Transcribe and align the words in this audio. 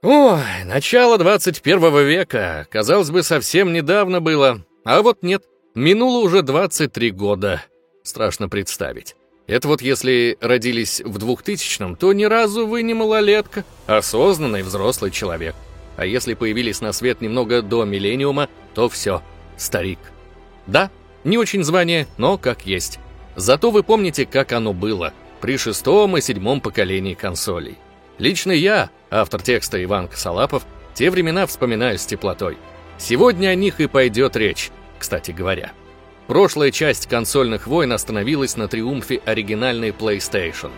Ой, 0.00 0.62
начало 0.64 1.18
21 1.18 2.06
века, 2.06 2.68
казалось 2.70 3.10
бы, 3.10 3.24
совсем 3.24 3.72
недавно 3.72 4.20
было. 4.20 4.64
А 4.84 5.02
вот 5.02 5.24
нет, 5.24 5.42
минуло 5.74 6.20
уже 6.20 6.42
23 6.42 7.10
года. 7.10 7.64
Страшно 8.04 8.48
представить. 8.48 9.16
Это 9.48 9.66
вот 9.66 9.82
если 9.82 10.38
родились 10.40 11.00
в 11.04 11.18
2000-м, 11.18 11.96
то 11.96 12.12
ни 12.12 12.24
разу 12.24 12.64
вы 12.68 12.82
не 12.84 12.94
малолетка, 12.94 13.64
осознанный 13.88 14.62
взрослый 14.62 15.10
человек. 15.10 15.56
А 15.96 16.06
если 16.06 16.34
появились 16.34 16.80
на 16.80 16.92
свет 16.92 17.20
немного 17.20 17.60
до 17.60 17.84
миллениума, 17.84 18.48
то 18.74 18.88
все, 18.88 19.20
старик. 19.56 19.98
Да, 20.68 20.92
не 21.24 21.38
очень 21.38 21.64
звание, 21.64 22.06
но 22.18 22.38
как 22.38 22.66
есть. 22.66 23.00
Зато 23.34 23.72
вы 23.72 23.82
помните, 23.82 24.26
как 24.26 24.52
оно 24.52 24.72
было 24.72 25.12
при 25.40 25.56
шестом 25.56 26.16
и 26.16 26.20
седьмом 26.20 26.60
поколении 26.60 27.14
консолей. 27.14 27.78
Лично 28.18 28.52
я, 28.52 28.90
автор 29.10 29.40
текста 29.40 29.82
Иван 29.82 30.08
Косолапов, 30.08 30.66
те 30.94 31.10
времена 31.10 31.46
вспоминаю 31.46 31.98
с 31.98 32.06
теплотой. 32.06 32.58
Сегодня 32.98 33.48
о 33.48 33.54
них 33.54 33.80
и 33.80 33.86
пойдет 33.86 34.36
речь, 34.36 34.70
кстати 34.98 35.30
говоря. 35.30 35.72
Прошлая 36.26 36.72
часть 36.72 37.06
консольных 37.06 37.66
войн 37.66 37.92
остановилась 37.92 38.56
на 38.56 38.68
триумфе 38.68 39.20
оригинальной 39.24 39.90
PlayStation. 39.90 40.70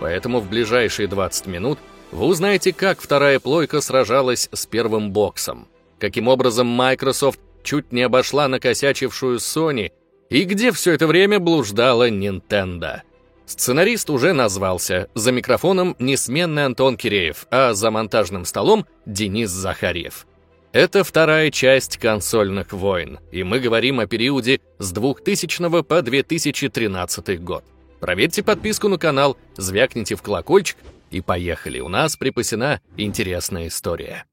Поэтому 0.00 0.40
в 0.40 0.48
ближайшие 0.48 1.08
20 1.08 1.46
минут 1.46 1.78
вы 2.10 2.26
узнаете, 2.26 2.72
как 2.72 3.00
вторая 3.00 3.38
плойка 3.38 3.80
сражалась 3.80 4.48
с 4.52 4.66
первым 4.66 5.12
боксом, 5.12 5.68
каким 5.98 6.28
образом 6.28 6.66
Microsoft 6.66 7.40
чуть 7.62 7.92
не 7.92 8.02
обошла 8.02 8.48
накосячившую 8.48 9.38
Sony 9.38 9.92
и 10.30 10.44
где 10.44 10.72
все 10.72 10.92
это 10.92 11.06
время 11.06 11.38
блуждала 11.38 12.10
Nintendo. 12.10 13.02
Сценарист 13.48 14.10
уже 14.10 14.34
назвался, 14.34 15.08
за 15.14 15.32
микрофоном 15.32 15.96
несменный 15.98 16.66
Антон 16.66 16.98
Киреев, 16.98 17.46
а 17.50 17.72
за 17.72 17.90
монтажным 17.90 18.44
столом 18.44 18.86
Денис 19.06 19.48
Захарьев. 19.48 20.26
Это 20.72 21.02
вторая 21.02 21.50
часть 21.50 21.96
консольных 21.96 22.74
войн, 22.74 23.20
и 23.32 23.42
мы 23.44 23.58
говорим 23.58 24.00
о 24.00 24.06
периоде 24.06 24.60
с 24.78 24.92
2000 24.92 25.82
по 25.82 26.02
2013 26.02 27.42
год. 27.42 27.64
Проверьте 28.00 28.42
подписку 28.42 28.88
на 28.88 28.98
канал, 28.98 29.38
звякните 29.56 30.14
в 30.14 30.20
колокольчик 30.20 30.76
и 31.10 31.22
поехали. 31.22 31.80
У 31.80 31.88
нас 31.88 32.18
припасена 32.18 32.82
интересная 32.98 33.68
история. 33.68 34.26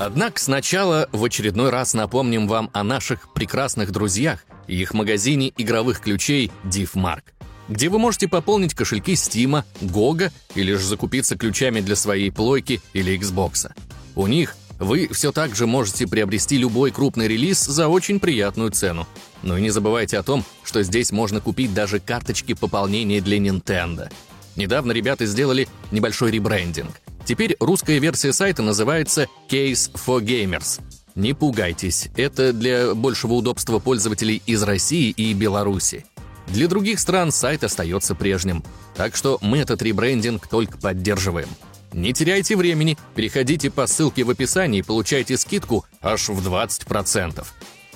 Однако 0.00 0.40
сначала 0.40 1.08
в 1.12 1.22
очередной 1.22 1.70
раз 1.70 1.94
напомним 1.94 2.48
вам 2.48 2.70
о 2.72 2.82
наших 2.82 3.32
прекрасных 3.32 3.92
друзьях– 3.92 4.44
и 4.70 4.76
их 4.76 4.94
магазине 4.94 5.52
игровых 5.56 6.00
ключей 6.00 6.50
DivMark, 6.64 7.22
где 7.68 7.88
вы 7.88 7.98
можете 7.98 8.28
пополнить 8.28 8.74
кошельки 8.74 9.12
Steam, 9.14 9.64
GOG 9.80 10.30
или 10.54 10.74
же 10.74 10.86
закупиться 10.86 11.36
ключами 11.36 11.80
для 11.80 11.96
своей 11.96 12.30
плойки 12.30 12.80
или 12.92 13.18
Xbox. 13.18 13.72
У 14.14 14.26
них 14.28 14.56
вы 14.78 15.08
все 15.12 15.32
так 15.32 15.54
же 15.54 15.66
можете 15.66 16.06
приобрести 16.06 16.56
любой 16.56 16.92
крупный 16.92 17.28
релиз 17.28 17.64
за 17.64 17.88
очень 17.88 18.20
приятную 18.20 18.70
цену. 18.70 19.06
Но 19.42 19.58
и 19.58 19.60
не 19.60 19.70
забывайте 19.70 20.18
о 20.18 20.22
том, 20.22 20.44
что 20.64 20.82
здесь 20.82 21.12
можно 21.12 21.40
купить 21.40 21.74
даже 21.74 21.98
карточки 21.98 22.54
пополнения 22.54 23.20
для 23.20 23.38
Nintendo. 23.38 24.10
Недавно 24.56 24.92
ребята 24.92 25.26
сделали 25.26 25.68
небольшой 25.90 26.30
ребрендинг. 26.30 27.00
Теперь 27.24 27.56
русская 27.60 27.98
версия 27.98 28.32
сайта 28.32 28.62
называется 28.62 29.26
Case 29.48 29.92
for 29.94 30.20
Gamers. 30.20 30.80
Не 31.14 31.34
пугайтесь, 31.34 32.08
это 32.16 32.52
для 32.52 32.94
большего 32.94 33.34
удобства 33.34 33.78
пользователей 33.78 34.42
из 34.46 34.62
России 34.62 35.10
и 35.10 35.34
Беларуси. 35.34 36.06
Для 36.48 36.66
других 36.66 36.98
стран 36.98 37.30
сайт 37.30 37.62
остается 37.62 38.14
прежним, 38.14 38.64
так 38.96 39.14
что 39.14 39.38
мы 39.40 39.58
этот 39.58 39.82
ребрендинг 39.82 40.48
только 40.48 40.78
поддерживаем. 40.78 41.48
Не 41.92 42.12
теряйте 42.12 42.56
времени, 42.56 42.96
переходите 43.14 43.70
по 43.70 43.86
ссылке 43.86 44.24
в 44.24 44.30
описании 44.30 44.80
и 44.80 44.82
получайте 44.82 45.36
скидку 45.36 45.84
аж 46.00 46.28
в 46.28 46.46
20%. 46.46 47.46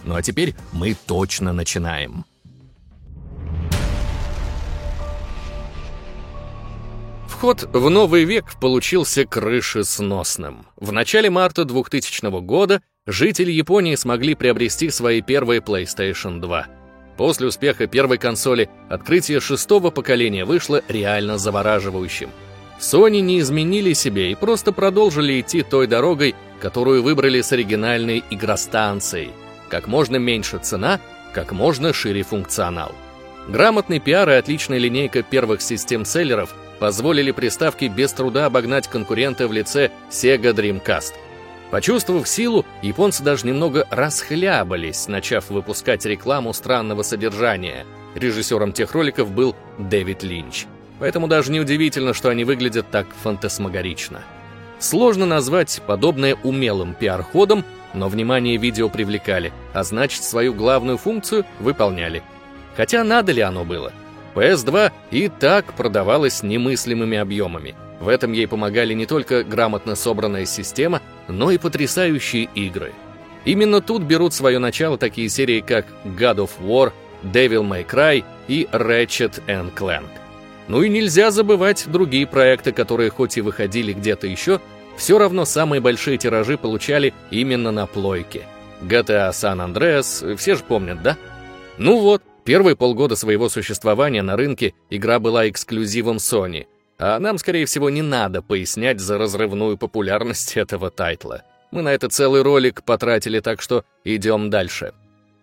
Ну 0.04 0.14
а 0.14 0.22
теперь 0.22 0.54
мы 0.72 0.96
точно 1.06 1.52
начинаем. 1.52 2.24
Вход 7.44 7.68
в 7.74 7.90
новый 7.90 8.24
век 8.24 8.58
получился 8.58 9.26
крышесносным. 9.26 10.64
В 10.78 10.92
начале 10.92 11.28
марта 11.28 11.66
2000 11.66 12.40
года 12.40 12.80
жители 13.06 13.52
Японии 13.52 13.96
смогли 13.96 14.34
приобрести 14.34 14.88
свои 14.88 15.20
первые 15.20 15.60
PlayStation 15.60 16.40
2. 16.40 16.66
После 17.18 17.48
успеха 17.48 17.86
первой 17.86 18.16
консоли 18.16 18.70
открытие 18.88 19.40
шестого 19.40 19.90
поколения 19.90 20.46
вышло 20.46 20.80
реально 20.88 21.36
завораживающим. 21.36 22.30
Sony 22.80 23.20
не 23.20 23.40
изменили 23.40 23.92
себе 23.92 24.32
и 24.32 24.34
просто 24.34 24.72
продолжили 24.72 25.38
идти 25.38 25.60
той 25.60 25.86
дорогой, 25.86 26.34
которую 26.62 27.02
выбрали 27.02 27.42
с 27.42 27.52
оригинальной 27.52 28.24
игростанцией. 28.30 29.32
Как 29.68 29.86
можно 29.86 30.16
меньше 30.16 30.56
цена, 30.62 30.98
как 31.34 31.52
можно 31.52 31.92
шире 31.92 32.22
функционал. 32.22 32.92
Грамотный 33.48 34.00
пиар 34.00 34.30
и 34.30 34.32
отличная 34.32 34.78
линейка 34.78 35.22
первых 35.22 35.60
систем-селлеров 35.60 36.54
позволили 36.78 37.30
приставке 37.30 37.88
без 37.88 38.12
труда 38.12 38.46
обогнать 38.46 38.88
конкурента 38.88 39.48
в 39.48 39.52
лице 39.52 39.90
Sega 40.10 40.52
Dreamcast. 40.52 41.14
Почувствовав 41.70 42.28
силу, 42.28 42.64
японцы 42.82 43.22
даже 43.22 43.46
немного 43.46 43.86
расхлябались, 43.90 45.08
начав 45.08 45.50
выпускать 45.50 46.04
рекламу 46.04 46.52
странного 46.52 47.02
содержания. 47.02 47.84
Режиссером 48.14 48.72
тех 48.72 48.92
роликов 48.92 49.30
был 49.32 49.56
Дэвид 49.78 50.22
Линч. 50.22 50.66
Поэтому 51.00 51.26
даже 51.26 51.50
неудивительно, 51.50 52.14
что 52.14 52.28
они 52.28 52.44
выглядят 52.44 52.90
так 52.90 53.08
фантасмагорично. 53.22 54.22
Сложно 54.78 55.26
назвать 55.26 55.80
подобное 55.86 56.36
умелым 56.42 56.94
пиар-ходом, 56.94 57.64
но 57.92 58.08
внимание 58.08 58.56
видео 58.56 58.88
привлекали, 58.88 59.52
а 59.72 59.82
значит, 59.82 60.22
свою 60.22 60.54
главную 60.54 60.98
функцию 60.98 61.44
выполняли. 61.58 62.22
Хотя 62.76 63.02
надо 63.04 63.32
ли 63.32 63.40
оно 63.40 63.64
было? 63.64 63.92
PS2 64.34 64.92
и 65.10 65.28
так 65.28 65.74
продавалась 65.74 66.42
немыслимыми 66.42 67.18
объемами. 67.18 67.74
В 68.00 68.08
этом 68.08 68.32
ей 68.32 68.46
помогали 68.46 68.92
не 68.92 69.06
только 69.06 69.44
грамотно 69.44 69.94
собранная 69.94 70.46
система, 70.46 71.00
но 71.28 71.50
и 71.50 71.58
потрясающие 71.58 72.48
игры. 72.54 72.92
Именно 73.44 73.80
тут 73.80 74.02
берут 74.02 74.34
свое 74.34 74.58
начало 74.58 74.98
такие 74.98 75.28
серии, 75.28 75.60
как 75.60 75.86
God 76.04 76.36
of 76.36 76.50
War, 76.60 76.92
Devil 77.22 77.62
May 77.62 77.86
Cry 77.86 78.24
и 78.48 78.68
Ratchet 78.72 79.42
Clank. 79.46 80.08
Ну 80.68 80.82
и 80.82 80.88
нельзя 80.88 81.30
забывать 81.30 81.84
другие 81.86 82.26
проекты, 82.26 82.72
которые 82.72 83.10
хоть 83.10 83.36
и 83.36 83.42
выходили 83.42 83.92
где-то 83.92 84.26
еще, 84.26 84.60
все 84.96 85.18
равно 85.18 85.44
самые 85.44 85.80
большие 85.80 86.16
тиражи 86.18 86.56
получали 86.56 87.12
именно 87.30 87.70
на 87.70 87.86
плойке. 87.86 88.42
GTA 88.82 89.30
San 89.30 89.60
Andreas, 89.60 90.36
все 90.36 90.54
же 90.54 90.62
помнят, 90.62 91.02
да? 91.02 91.16
Ну 91.78 91.98
вот, 91.98 92.22
первые 92.44 92.76
полгода 92.76 93.16
своего 93.16 93.48
существования 93.48 94.22
на 94.22 94.36
рынке 94.36 94.74
игра 94.90 95.18
была 95.18 95.48
эксклюзивом 95.48 96.16
Sony, 96.16 96.66
а 96.98 97.18
нам, 97.18 97.38
скорее 97.38 97.66
всего, 97.66 97.90
не 97.90 98.02
надо 98.02 98.42
пояснять 98.42 99.00
за 99.00 99.18
разрывную 99.18 99.76
популярность 99.76 100.56
этого 100.56 100.90
тайтла. 100.90 101.42
Мы 101.70 101.82
на 101.82 101.92
это 101.92 102.08
целый 102.08 102.42
ролик 102.42 102.84
потратили, 102.84 103.40
так 103.40 103.60
что 103.60 103.84
идем 104.04 104.48
дальше. 104.48 104.92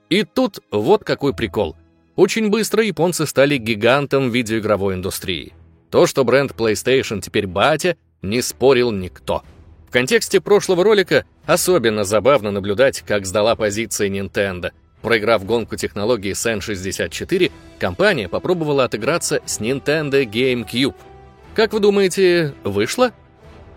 И 0.10 0.24
тут 0.24 0.60
вот 0.72 1.04
какой 1.04 1.34
прикол. 1.34 1.76
Очень 2.16 2.50
быстро 2.50 2.84
японцы 2.84 3.26
стали 3.26 3.58
гигантом 3.58 4.30
видеоигровой 4.30 4.96
индустрии. 4.96 5.54
То, 5.90 6.06
что 6.06 6.24
бренд 6.24 6.52
PlayStation 6.52 7.20
теперь 7.22 7.48
батя, 7.48 7.98
не 8.22 8.42
спорил 8.42 8.92
никто. 8.92 9.44
В 9.88 9.92
контексте 9.92 10.40
прошлого 10.40 10.84
ролика 10.84 11.26
особенно 11.46 12.06
забавно 12.06 12.52
наблюдать, 12.52 13.02
как 13.02 13.26
сдала 13.26 13.56
позиции 13.56 14.10
Nintendo. 14.10 14.72
Проиграв 15.02 15.46
гонку 15.46 15.76
технологии 15.76 16.34
Sen64, 16.34 17.52
компания 17.80 18.30
попробовала 18.30 18.84
отыграться 18.84 19.42
с 19.46 19.60
Nintendo 19.60 20.24
GameCube– 20.24 20.96
как 21.54 21.74
вы 21.74 21.82
думаете, 21.82 22.54
вышло? 22.64 23.12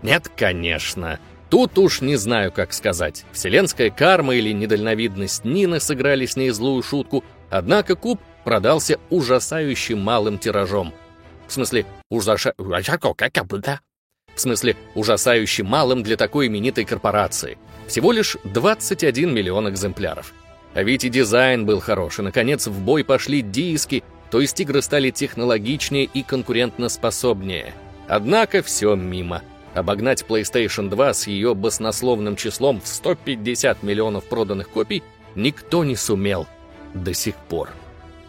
Нет, 0.01 0.31
конечно. 0.35 1.19
Тут 1.49 1.77
уж 1.77 1.99
не 2.01 2.15
знаю, 2.15 2.51
как 2.51 2.71
сказать. 2.71 3.25
Вселенская 3.33 3.89
карма 3.89 4.35
или 4.35 4.53
недальновидность 4.53 5.43
Нины 5.43 5.79
сыграли 5.81 6.25
с 6.25 6.37
ней 6.37 6.51
злую 6.51 6.81
шутку, 6.83 7.23
однако 7.49 7.95
куб 7.95 8.21
продался 8.45 8.97
ужасающим 9.09 9.99
малым 9.99 10.37
тиражом. 10.37 10.93
В 11.47 11.53
смысле, 11.53 11.85
ужаша... 12.09 12.53
В 12.57 14.41
смысле, 14.41 14.75
ужасающе 14.95 15.63
малым 15.63 16.01
для 16.01 16.17
такой 16.17 16.47
именитой 16.47 16.85
корпорации. 16.85 17.57
Всего 17.87 18.11
лишь 18.11 18.37
21 18.45 19.33
миллион 19.33 19.69
экземпляров. 19.69 20.33
А 20.75 20.83
ведь 20.83 21.05
и 21.05 21.09
дизайн 21.09 21.65
был 21.65 21.79
хороший. 21.79 22.23
Наконец, 22.25 22.67
в 22.67 22.81
бой 22.81 23.03
пошли 23.03 23.41
диски, 23.41 24.03
то 24.29 24.41
есть 24.41 24.59
игры 24.59 24.81
стали 24.81 25.09
технологичнее 25.09 26.03
и 26.03 26.21
конкурентноспособнее. 26.21 27.73
Однако 28.07 28.61
все 28.61 28.95
мимо. 28.95 29.41
Обогнать 29.73 30.23
PlayStation 30.27 30.89
2 30.89 31.13
с 31.13 31.27
ее 31.27 31.55
баснословным 31.55 32.35
числом 32.35 32.81
в 32.81 32.87
150 32.87 33.83
миллионов 33.83 34.25
проданных 34.25 34.69
копий 34.69 35.01
никто 35.33 35.83
не 35.83 35.95
сумел. 35.95 36.45
до 36.93 37.13
сих 37.13 37.35
пор. 37.35 37.69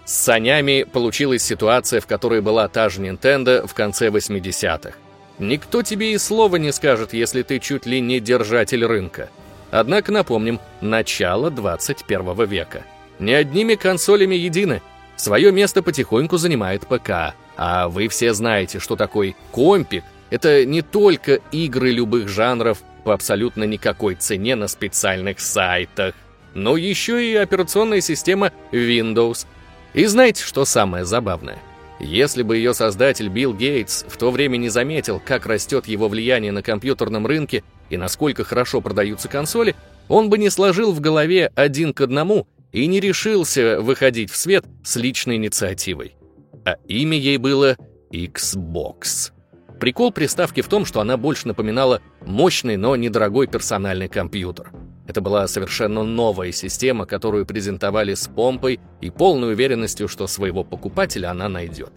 С 0.04 0.12
санями 0.12 0.84
получилась 0.84 1.42
ситуация, 1.42 2.00
в 2.00 2.06
которой 2.06 2.40
была 2.40 2.66
та 2.68 2.88
же 2.88 3.00
Nintendo 3.00 3.66
в 3.66 3.74
конце 3.74 4.08
80-х. 4.08 4.92
Никто 5.38 5.82
тебе 5.82 6.12
и 6.12 6.18
слова 6.18 6.56
не 6.56 6.72
скажет, 6.72 7.12
если 7.12 7.42
ты 7.42 7.60
чуть 7.60 7.86
ли 7.86 8.00
не 8.00 8.18
держатель 8.18 8.84
рынка. 8.84 9.30
Однако, 9.78 10.10
напомним, 10.10 10.58
начало 10.80 11.50
21 11.50 12.46
века. 12.46 12.82
Не 13.18 13.34
одними 13.34 13.74
консолями 13.74 14.34
едины. 14.34 14.80
Свое 15.16 15.52
место 15.52 15.82
потихоньку 15.82 16.38
занимает 16.38 16.86
ПК. 16.86 17.34
А 17.58 17.88
вы 17.88 18.08
все 18.08 18.32
знаете, 18.32 18.78
что 18.78 18.96
такой 18.96 19.36
компик— 19.52 20.02
это 20.30 20.64
не 20.64 20.80
только 20.80 21.40
игры 21.52 21.90
любых 21.90 22.26
жанров 22.28 22.78
по 23.04 23.12
абсолютно 23.12 23.64
никакой 23.64 24.14
цене 24.14 24.56
на 24.56 24.66
специальных 24.66 25.40
сайтах, 25.40 26.14
но 26.54 26.78
еще 26.78 27.22
и 27.22 27.34
операционная 27.34 28.00
система 28.00 28.52
Windows— 28.72 29.46
и 29.92 30.04
знаете, 30.06 30.42
что 30.42 30.64
самое 30.64 31.04
забавное? 31.06 31.58
Если 32.00 32.42
бы 32.42 32.56
ее 32.56 32.74
создатель 32.74 33.28
Билл 33.28 33.54
Гейтс 33.54 34.04
в 34.06 34.18
то 34.18 34.30
время 34.30 34.58
не 34.58 34.68
заметил, 34.68 35.22
как 35.24 35.46
растет 35.46 35.86
его 35.86 36.08
влияние 36.08 36.52
на 36.52 36.62
компьютерном 36.62 37.26
рынке 37.26 37.64
и 37.90 37.96
насколько 37.96 38.44
хорошо 38.44 38.80
продаются 38.80 39.28
консоли, 39.28 39.74
он 40.08 40.30
бы 40.30 40.38
не 40.38 40.50
сложил 40.50 40.92
в 40.92 41.00
голове 41.00 41.50
один 41.54 41.92
к 41.92 42.00
одному 42.00 42.46
и 42.72 42.86
не 42.86 43.00
решился 43.00 43.80
выходить 43.80 44.30
в 44.30 44.36
свет 44.36 44.64
с 44.84 44.96
личной 44.96 45.36
инициативой. 45.36 46.16
А 46.64 46.76
имя 46.86 47.16
ей 47.16 47.38
было 47.38 47.76
Xbox. 48.12 49.32
Прикол 49.80 50.10
приставки 50.10 50.62
в 50.62 50.68
том, 50.68 50.84
что 50.84 51.00
она 51.00 51.16
больше 51.16 51.48
напоминала 51.48 52.00
мощный, 52.24 52.76
но 52.76 52.96
недорогой 52.96 53.46
персональный 53.46 54.08
компьютер— 54.08 54.72
это 55.06 55.20
была 55.20 55.46
совершенно 55.46 56.02
новая 56.02 56.52
система, 56.52 57.06
которую 57.06 57.46
презентовали 57.46 58.14
с 58.14 58.28
помпой 58.28 58.80
и 59.00 59.10
полной 59.10 59.52
уверенностью, 59.52 60.08
что 60.08 60.26
своего 60.26 60.64
покупателя 60.64 61.30
она 61.30 61.48
найдет. 61.48 61.92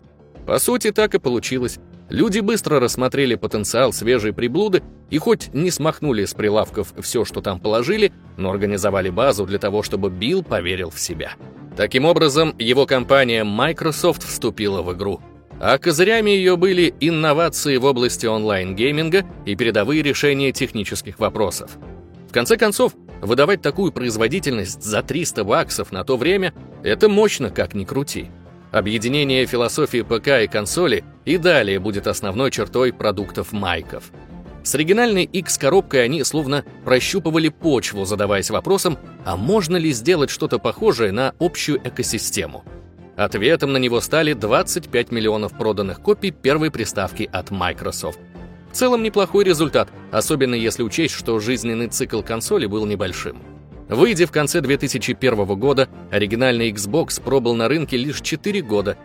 По 0.46 0.60
сути, 0.60 0.92
так 0.92 1.16
и 1.16 1.20
получилось. 1.20 1.80
Люди 2.10 2.40
быстро 2.40 2.80
рассмотрели 2.80 3.36
потенциал 3.36 3.94
свежей 3.94 4.34
приблуды 4.34 4.82
и 5.12 5.20
хоть 5.20 5.54
не 5.54 5.70
смахнули 5.70 6.26
с 6.26 6.34
прилавков 6.34 6.94
все, 7.00 7.24
что 7.24 7.42
там 7.42 7.60
положили, 7.60 8.12
но 8.38 8.50
организовали 8.52 9.10
базу 9.10 9.46
для 9.46 9.60
того, 9.60 9.84
чтобы 9.84 10.10
Билл 10.10 10.44
поверил 10.44 10.90
в 10.90 11.00
себя. 11.00 11.34
Таким 11.78 12.06
образом, 12.06 12.56
его 12.58 12.86
компания 12.86 13.44
Microsoft 13.44 14.24
вступила 14.24 14.82
в 14.82 14.92
игру. 14.94 15.22
А 15.62 15.78
козырями 15.78 16.32
ее 16.32 16.56
были 16.56 16.94
инновации 17.00 17.78
в 17.78 17.86
области 17.86 18.26
онлайн-гейминга 18.26 19.26
и 19.46 19.56
передовые 19.56 20.02
решения 20.02 20.52
технических 20.52 21.20
вопросов. 21.20 21.78
В 22.30 22.34
конце 22.34 22.58
концов, 22.58 22.94
выдавать 23.22 23.62
такую 23.62 23.92
производительность 23.92 24.82
за 24.82 25.04
300 25.04 25.44
баксов 25.44 25.92
на 25.92 26.04
то 26.04 26.18
время– 26.18 26.54
это 26.84 27.10
мощно, 27.10 27.50
как 27.50 27.76
ни 27.76 27.84
крути. 27.84 28.30
Объединение 28.72 29.48
философии 29.48 30.04
ПК 30.04 30.44
и 30.44 30.48
консоли 30.48 31.04
и 31.26 31.38
далее 31.38 31.80
будет 31.80 32.06
основной 32.06 32.52
чертой 32.52 32.94
продуктов 32.94 33.52
майков. 33.52 34.12
С 34.64 34.76
оригинальной 34.76 35.24
X-коробкой 35.24 36.04
они 36.04 36.24
словно 36.24 36.64
прощупывали 36.86 37.50
почву, 37.50 38.06
задаваясь 38.06 38.52
вопросом, 38.52 39.00
а 39.26 39.38
можно 39.38 39.78
ли 39.78 39.92
сделать 39.92 40.30
что-то 40.30 40.60
похожее 40.60 41.12
на 41.12 41.34
общую 41.40 41.80
экосистему. 41.84 42.64
Ответом 43.16 43.74
на 43.74 43.78
него 43.78 44.02
стали 44.02 44.34
25 44.34 45.12
миллионов 45.12 45.58
проданных 45.58 46.00
копий 46.02 46.32
первой 46.32 46.70
приставки 46.70 47.28
от 47.32 47.50
Microsoft. 47.50 48.20
В 48.72 48.76
целом 48.76 49.02
неплохой 49.02 49.46
результат, 49.46 49.90
особенно 50.12 50.54
если 50.54 50.84
учесть, 50.84 51.16
что 51.16 51.40
жизненный 51.40 51.88
цикл 51.88 52.22
консоли 52.22 52.68
был 52.68 52.86
небольшим. 52.86 53.42
Выйдя 53.90 54.28
в 54.28 54.32
конце 54.32 54.62
2001 54.62 55.46
года, 55.60 55.90
оригинальный 56.12 56.72
Xbox 56.72 57.22
пробыл 57.22 57.56
на 57.56 57.68
рынке 57.68 57.98
лишь 57.98 58.22
4 58.22 58.62
года. 58.62 58.98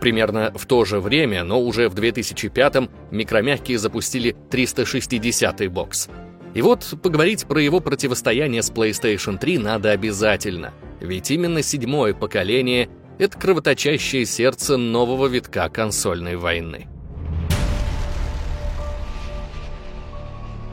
Примерно 0.00 0.52
в 0.54 0.66
то 0.66 0.84
же 0.84 0.98
время, 0.98 1.44
но 1.44 1.60
уже 1.60 1.88
в 1.88 1.94
2005-м, 1.94 2.90
микромягкие 3.12 3.78
запустили 3.78 4.36
360-й 4.50 5.68
бокс. 5.68 6.08
И 6.54 6.62
вот 6.62 6.94
поговорить 7.02 7.46
про 7.46 7.60
его 7.60 7.80
противостояние 7.80 8.62
с 8.62 8.70
PlayStation 8.70 9.38
3 9.38 9.58
надо 9.58 9.92
обязательно, 9.92 10.72
ведь 11.00 11.30
именно 11.30 11.62
седьмое 11.62 12.12
поколение— 12.12 12.88
это 13.18 13.38
кровоточащее 13.38 14.26
сердце 14.26 14.76
нового 14.76 15.28
витка 15.28 15.68
консольной 15.68 16.36
войны. 16.36 16.88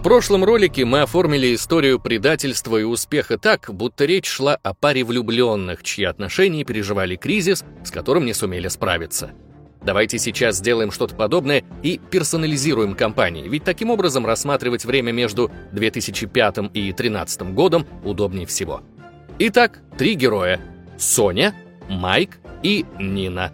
В 0.03 0.05
прошлом 0.05 0.43
ролике 0.43 0.83
мы 0.83 0.99
оформили 0.99 1.55
историю 1.55 1.97
предательства 1.97 2.75
и 2.75 2.83
успеха 2.83 3.37
так, 3.37 3.69
будто 3.73 4.03
речь 4.03 4.27
шла 4.27 4.59
о 4.61 4.73
паре 4.73 5.05
влюбленных, 5.05 5.81
чьи 5.81 6.03
отношения 6.03 6.65
переживали 6.65 7.15
кризис, 7.15 7.63
с 7.85 7.89
которым 7.89 8.25
не 8.25 8.33
сумели 8.33 8.67
справиться. 8.67 9.31
Давайте 9.81 10.19
сейчас 10.19 10.57
сделаем 10.57 10.91
что-то 10.91 11.15
подобное 11.15 11.63
и 11.83 12.01
персонализируем 12.11 12.95
компании, 12.95 13.47
ведь 13.47 13.63
таким 13.63 13.91
образом 13.91 14.25
рассматривать 14.25 14.83
время 14.83 15.13
между 15.13 15.49
2005 15.71 16.57
и 16.73 16.91
2013 16.91 17.53
годом 17.53 17.87
удобнее 18.03 18.45
всего. 18.45 18.81
Итак, 19.39 19.79
три 19.97 20.15
героя— 20.15 20.59
Соня, 20.97 21.55
Майк 21.87 22.39
и 22.61 22.85
Нина. 22.99 23.53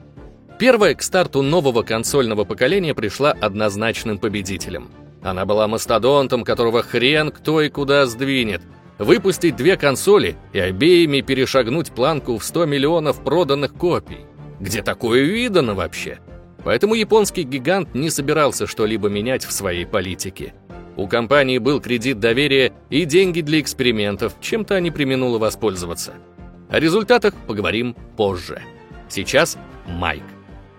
Первая 0.58 0.96
к 0.96 1.04
старту 1.04 1.44
нового 1.44 1.84
консольного 1.84 2.44
поколения 2.44 2.96
пришла 2.96 3.34
однозначным 3.34 4.18
победителем— 4.18 4.90
она 5.22 5.46
была 5.46 5.68
мастодонтом, 5.68 6.44
которого 6.44 6.82
хрен 6.82 7.32
кто 7.32 7.62
и 7.62 7.70
куда 7.70 8.06
сдвинет. 8.06 8.62
Выпустить 8.98 9.56
две 9.56 9.78
консоли 9.78 10.36
и 10.52 10.60
обеими 10.60 11.22
перешагнуть 11.22 11.92
планку 11.92 12.38
в 12.38 12.44
100 12.44 12.66
миллионов 12.66 13.24
проданных 13.24 13.74
копий. 13.74 14.26
Где 14.60 14.82
такое 14.82 15.24
видано 15.24 15.74
вообще? 15.74 16.20
Поэтому 16.66 16.96
японский 16.96 17.44
гигант 17.44 17.96
не 17.96 18.10
собирался 18.10 18.68
что-либо 18.68 19.08
менять 19.08 19.46
в 19.46 19.52
своей 19.52 19.86
политике. 19.86 20.54
У 20.98 21.08
компании 21.08 21.60
был 21.60 21.80
кредит 21.80 22.20
доверия 22.20 22.74
и 22.90 23.06
деньги 23.06 23.40
для 23.40 23.62
экспериментов, 23.62 24.36
чем-то 24.42 24.76
они 24.76 24.92
применула 24.92 25.38
воспользоваться. 25.38 26.16
О 26.70 26.78
результатах 26.78 27.34
поговорим 27.48 27.96
позже. 28.18 28.62
Сейчас 29.08 29.58
Майк. 29.88 30.24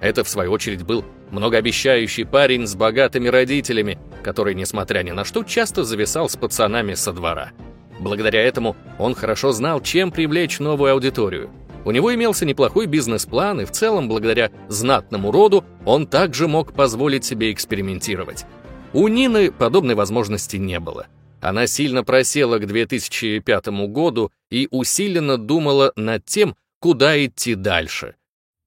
Это, 0.00 0.22
в 0.22 0.28
свою 0.28 0.52
очередь, 0.52 0.82
был 0.82 1.04
многообещающий 1.30 2.24
парень 2.24 2.66
с 2.66 2.74
богатыми 2.74 3.28
родителями, 3.28 3.98
который, 4.22 4.54
несмотря 4.54 5.02
ни 5.02 5.10
на 5.10 5.24
что, 5.24 5.42
часто 5.42 5.84
зависал 5.84 6.28
с 6.28 6.36
пацанами 6.36 6.94
со 6.94 7.12
двора. 7.12 7.52
Благодаря 8.00 8.42
этому 8.42 8.76
он 8.98 9.14
хорошо 9.14 9.52
знал, 9.52 9.80
чем 9.80 10.10
привлечь 10.10 10.58
новую 10.58 10.92
аудиторию. 10.92 11.50
У 11.84 11.92
него 11.92 12.14
имелся 12.14 12.44
неплохой 12.44 12.86
бизнес-план, 12.86 13.62
и 13.62 13.64
в 13.64 13.70
целом, 13.70 14.08
благодаря 14.08 14.50
знатному 14.68 15.32
роду, 15.32 15.64
он 15.86 16.06
также 16.06 16.46
мог 16.46 16.72
позволить 16.72 17.24
себе 17.24 17.52
экспериментировать. 17.52 18.44
У 18.92 19.08
Нины 19.08 19.50
подобной 19.50 19.94
возможности 19.94 20.56
не 20.56 20.80
было. 20.80 21.06
Она 21.40 21.66
сильно 21.66 22.04
просела 22.04 22.58
к 22.58 22.66
2005 22.66 23.68
году 23.88 24.30
и 24.50 24.68
усиленно 24.70 25.38
думала 25.38 25.92
над 25.96 26.24
тем, 26.24 26.54
куда 26.80 27.24
идти 27.24 27.54
дальше. 27.54 28.14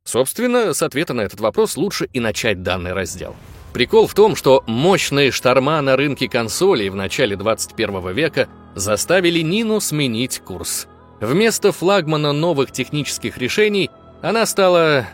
Собственно, 0.05 0.73
с 0.73 0.81
ответа 0.81 1.13
на 1.13 1.21
этот 1.21 1.39
вопрос 1.39 1.77
лучше 1.77 2.09
и 2.11 2.19
начать 2.19 2.61
данный 2.61 2.93
раздел. 2.93 3.35
Прикол 3.73 4.05
в 4.05 4.13
том, 4.13 4.35
что 4.35 4.63
мощные 4.67 5.31
шторма 5.31 5.81
на 5.81 5.95
рынке 5.95 6.27
консолей 6.27 6.89
в 6.89 6.95
начале 6.95 7.35
21 7.35 8.11
века 8.13 8.47
заставили 8.75 9.39
Нину 9.39 9.79
сменить 9.79 10.39
курс. 10.39 10.87
Вместо 11.19 11.71
флагмана 11.71 12.33
новых 12.33 12.71
технических 12.71 13.37
решений 13.37 13.89
она 14.21 14.45
стала 14.45 15.07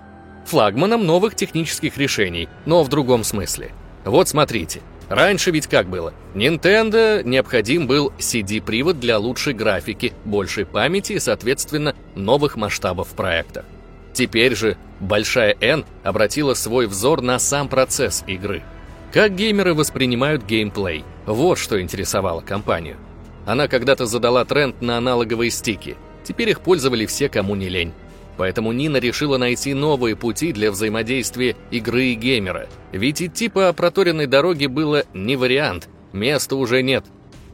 флагманом 0.45 1.05
новых 1.05 1.35
технических 1.35 1.97
решений, 1.97 2.49
но 2.65 2.83
в 2.83 2.89
другом 2.89 3.23
смысле. 3.23 3.71
Вот 4.03 4.27
смотрите, 4.27 4.81
раньше 5.07 5.51
ведь 5.51 5.67
как 5.67 5.87
было? 5.87 6.13
Nintendo 6.33 7.23
необходим 7.23 7.85
был 7.85 8.11
CD-привод 8.17 8.99
для 8.99 9.19
лучшей 9.19 9.53
графики, 9.53 10.13
большей 10.25 10.65
памяти 10.65 11.13
и, 11.13 11.19
соответственно, 11.19 11.95
новых 12.15 12.57
масштабов 12.57 13.09
проекта. 13.09 13.65
Теперь 14.13 14.55
же 14.55 14.77
Большая 14.99 15.55
N 15.61 15.85
обратила 16.03 16.53
свой 16.53 16.87
взор 16.87 17.21
на 17.21 17.39
сам 17.39 17.69
процесс 17.69 18.23
игры. 18.27 18.63
Как 19.13 19.33
геймеры 19.35 19.73
воспринимают 19.73 20.45
геймплей? 20.45 21.03
Вот 21.25 21.57
что 21.57 21.81
интересовало 21.81 22.41
компанию. 22.41 22.97
Она 23.45 23.67
когда-то 23.67 24.05
задала 24.05 24.45
тренд 24.45 24.81
на 24.81 24.97
аналоговые 24.97 25.51
стики. 25.51 25.95
Теперь 26.23 26.49
их 26.49 26.59
пользовали 26.59 27.05
все, 27.05 27.29
кому 27.29 27.55
не 27.55 27.69
лень. 27.69 27.93
Поэтому 28.37 28.71
Нина 28.71 28.97
решила 28.97 29.37
найти 29.37 29.73
новые 29.73 30.15
пути 30.15 30.53
для 30.53 30.71
взаимодействия 30.71 31.55
игры 31.71 32.07
и 32.07 32.13
геймера. 32.13 32.67
Ведь 32.91 33.21
идти 33.21 33.49
по 33.49 33.71
проторенной 33.73 34.27
дороге 34.27 34.67
было 34.67 35.03
не 35.13 35.35
вариант, 35.35 35.89
места 36.13 36.55
уже 36.55 36.83
нет. 36.83 37.05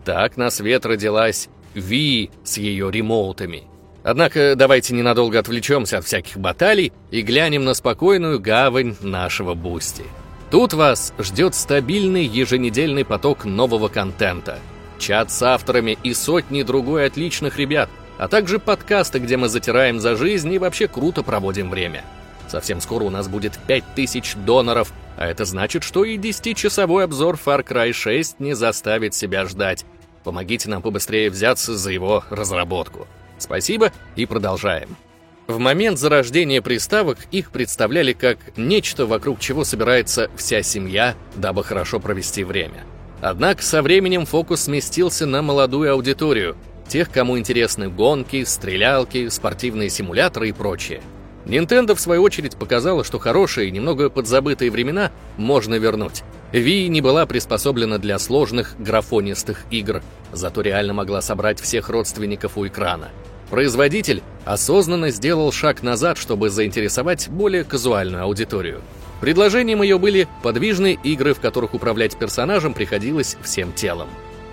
Так 0.03 0.37
на 0.37 0.49
свет 0.49 0.85
родилась 0.85 1.49
Wii 1.73 2.31
с 2.43 2.57
ее 2.57 2.91
remote 2.91 3.39
ами– 3.39 3.63
Однако 4.05 4.53
давайте 4.55 4.93
ненадолго 4.93 5.39
отвлечемся 5.39 5.97
от 5.97 6.05
всяких 6.05 6.37
баталий 6.37 6.93
и 7.09 7.23
глянем 7.23 7.65
на 7.65 7.73
спокойную 7.73 8.39
гавань 8.39 8.95
нашего 9.01 9.55
Boosty. 9.55 10.03
Тут 10.51 10.73
вас 10.73 11.11
ждет 11.17 11.55
стабильный 11.55 12.23
еженедельный 12.23 13.03
поток 13.03 13.45
нового 13.45 13.87
контента. 13.87 14.59
Чат 14.99 15.31
с 15.31 15.41
авторами 15.41 15.97
и 16.03 16.13
сотни 16.13 16.61
другой 16.61 17.07
отличных 17.07 17.57
ребят, 17.57 17.89
а 18.19 18.27
также 18.27 18.59
подкасты, 18.59 19.17
где 19.17 19.37
мы 19.37 19.49
затираем 19.49 19.99
за 19.99 20.15
жизнь 20.15 20.53
и 20.53 20.59
вообще 20.59 20.87
круто 20.87 21.23
проводим 21.23 21.71
время. 21.71 22.03
Совсем 22.47 22.81
скоро 22.81 23.05
у 23.05 23.09
нас 23.09 23.27
будет 23.27 23.57
5000 23.65 24.35
доноров, 24.35 24.93
а 25.17 25.25
это 25.25 25.45
значит, 25.45 25.81
что 25.81 26.05
и 26.05 26.15
10-часовой 26.19 27.05
обзор 27.05 27.39
Far 27.43 27.65
Cry 27.65 27.91
6 27.91 28.39
не 28.39 28.53
заставит 28.53 29.15
себя 29.15 29.45
ждать. 29.47 29.83
Помогите 30.23 30.69
нам 30.69 30.83
побыстрее 30.83 31.31
взяться 31.31 31.75
за 31.75 31.89
его 31.89 32.23
разработку. 32.29 33.07
Спасибо 33.45 33.91
и 34.15 34.25
продолжаем. 34.25 34.97
В 35.45 35.59
момент 35.59 35.99
зарождения 35.99 36.63
приставок 36.63 37.19
их 37.29 37.51
представляли 37.51 38.13
как 38.13 38.39
нечто, 38.57 39.05
вокруг 39.05 39.39
чего 39.39 39.63
собирается 39.63 40.31
вся 40.35 40.63
семья, 40.63 41.13
дабы 41.35 41.63
хорошо 41.63 41.99
провести 41.99 42.43
время. 42.43 42.83
Однако 43.21 43.61
со 43.61 43.83
временем 43.83 44.25
фокус 44.25 44.61
сместился 44.61 45.27
на 45.27 45.43
молодую 45.43 45.91
аудиторию, 45.91 46.57
тех, 46.87 47.11
кому 47.11 47.37
интересны 47.37 47.87
гонки, 47.87 48.43
стрелялки, 48.45 49.29
спортивные 49.29 49.91
симуляторы 49.91 50.49
и 50.49 50.51
прочее. 50.51 51.01
Nintendo, 51.45 51.93
в 51.93 51.99
свою 51.99 52.23
очередь, 52.23 52.57
показала, 52.57 53.03
что 53.03 53.19
хорошие, 53.19 53.69
немного 53.69 54.09
подзабытые 54.09 54.71
времена 54.71 55.11
можно 55.37 55.75
вернуть. 55.75 56.23
Wii 56.51 56.87
не 56.87 57.01
была 57.01 57.27
приспособлена 57.27 57.99
для 57.99 58.17
сложных 58.17 58.75
графонистых 58.79 59.65
игр, 59.69 60.01
зато 60.31 60.61
реально 60.61 60.93
могла 60.93 61.21
собрать 61.21 61.59
всех 61.59 61.89
родственников 61.89 62.57
у 62.57 62.65
экрана. 62.65 63.09
Производитель 63.49 64.23
осознанно 64.43 65.11
сделал 65.11 65.51
шаг 65.51 65.83
назад, 65.83 66.17
чтобы 66.17 66.49
заинтересовать 66.49 67.29
более 67.29 67.63
казуальную 67.63 68.23
аудиторию. 68.23 68.81
Предложением 69.21 69.81
ее 69.81 69.97
были 69.97 70.27
подвижные 70.43 70.95
игры, 71.03 71.33
в 71.33 71.39
которых 71.39 71.73
управлять 71.73 72.17
персонажем 72.17 72.73
приходилось 72.73 73.37
всем 73.43 73.71
телом. 73.73 74.09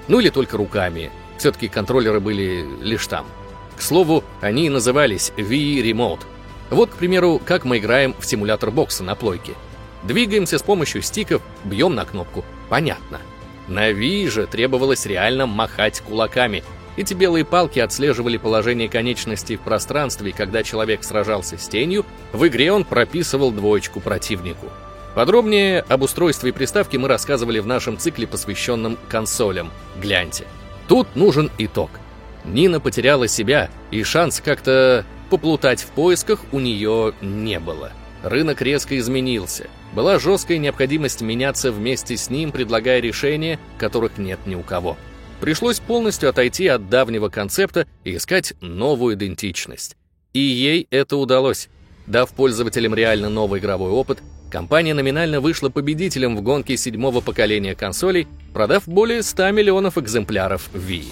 Ну 0.09 0.21
или 0.21 0.29
только 0.29 0.57
руками. 0.57 1.11
Все-таки 1.39 1.69
контроллеры 1.69 2.21
были 2.21 2.65
лишь 2.81 3.07
там. 3.07 3.27
К 3.77 3.83
слову, 3.83 4.23
они 4.41 4.71
назывались 4.71 5.33
Wii 5.37 5.83
Remote. 5.83 6.21
Вот, 6.71 6.91
к 6.91 6.95
примеру, 6.95 7.41
как 7.45 7.65
мы 7.65 7.79
играем 7.79 8.15
в 8.19 8.25
симулятор 8.25 8.71
бокса 8.71 9.03
на 9.03 9.15
плойке. 9.15 9.53
Двигаемся 10.05 10.59
с 10.59 10.63
помощью 10.63 11.03
стиков, 11.03 11.43
бьем 11.65 11.95
на 11.95 12.05
кнопку. 12.05 12.45
Понятно. 12.69 13.21
На 13.69 13.91
Wii 13.91 14.31
же 14.31 14.47
требовалось 14.47 15.07
реально 15.07 15.47
махать 15.47 16.01
кулаками. 16.01 16.63
Эти 16.97 17.15
белые 17.15 17.45
палки 17.45 17.79
отслеживали 17.79 18.37
положение 18.37 18.89
конечностей 18.89 19.57
в 19.57 19.61
пространстве, 19.61 20.31
и 20.31 20.35
когда 20.35 20.63
человек 20.63 21.05
сражался 21.05 21.57
с 21.57 21.69
тенью, 21.69 22.05
в 22.33 22.47
игре 22.47 22.71
он 22.71 22.85
прописывал 22.85 23.51
двоечку 23.51 24.01
противнику. 24.01 24.67
Подробнее 25.15 25.81
об 25.81 26.03
устройстве 26.03 26.53
приставки 26.53 26.97
мы 26.97 27.09
рассказывали 27.09 27.59
в 27.61 27.67
нашем 27.67 27.99
цикле, 27.99 28.27
посвященном 28.27 28.99
консолям. 29.09 29.71
Гляньте. 30.01 30.45
Тут 30.89 31.17
нужен 31.17 31.51
итог. 31.59 31.91
Нина 32.45 32.81
потеряла 32.81 33.29
себя, 33.29 33.71
и 33.91 34.03
шанс 34.03 34.41
как-то 34.45 35.05
поплутать 35.31 35.83
в 35.83 35.89
поисках 35.89 36.41
у 36.53 36.61
нее 36.61 37.15
не 37.21 37.59
было. 37.59 37.93
Рынок 38.23 38.63
резко 38.63 38.99
изменился. 38.99 39.69
Была 39.93 40.19
жесткая 40.19 40.59
необходимость 40.59 41.21
меняться 41.23 41.73
вместе 41.73 42.17
с 42.17 42.31
ним, 42.31 42.53
предлагая 42.53 43.01
решения, 43.01 43.59
которых 43.79 44.19
нет 44.19 44.41
ни 44.47 44.55
у 44.55 44.63
кого. 44.63 44.97
Пришлось 45.43 45.81
полностью 45.81 46.29
отойти 46.29 46.69
от 46.69 46.89
давнего 46.89 47.29
концепта 47.29 47.89
и 48.05 48.15
искать 48.15 48.55
новую 48.61 49.17
идентичность. 49.17 49.97
И 50.35 50.39
ей 50.39 50.87
это 50.91 51.17
удалось. 51.17 51.69
Дав 52.07 52.31
пользователям 52.31 52.95
реально 52.95 53.29
новый 53.29 53.59
игровой 53.59 53.91
опыт, 53.91 54.21
компания 54.53 54.95
номинально 54.95 55.41
вышла 55.41 55.69
победителем 55.69 56.37
в 56.37 56.43
гонке 56.43 56.77
седьмого 56.77 57.21
поколения 57.21 57.75
консолей, 57.75 58.29
продав 58.55 58.87
более 58.87 59.25
100 59.25 59.51
миллионов 59.51 59.99
экземпляров 59.99 60.71
Wii. 60.75 61.07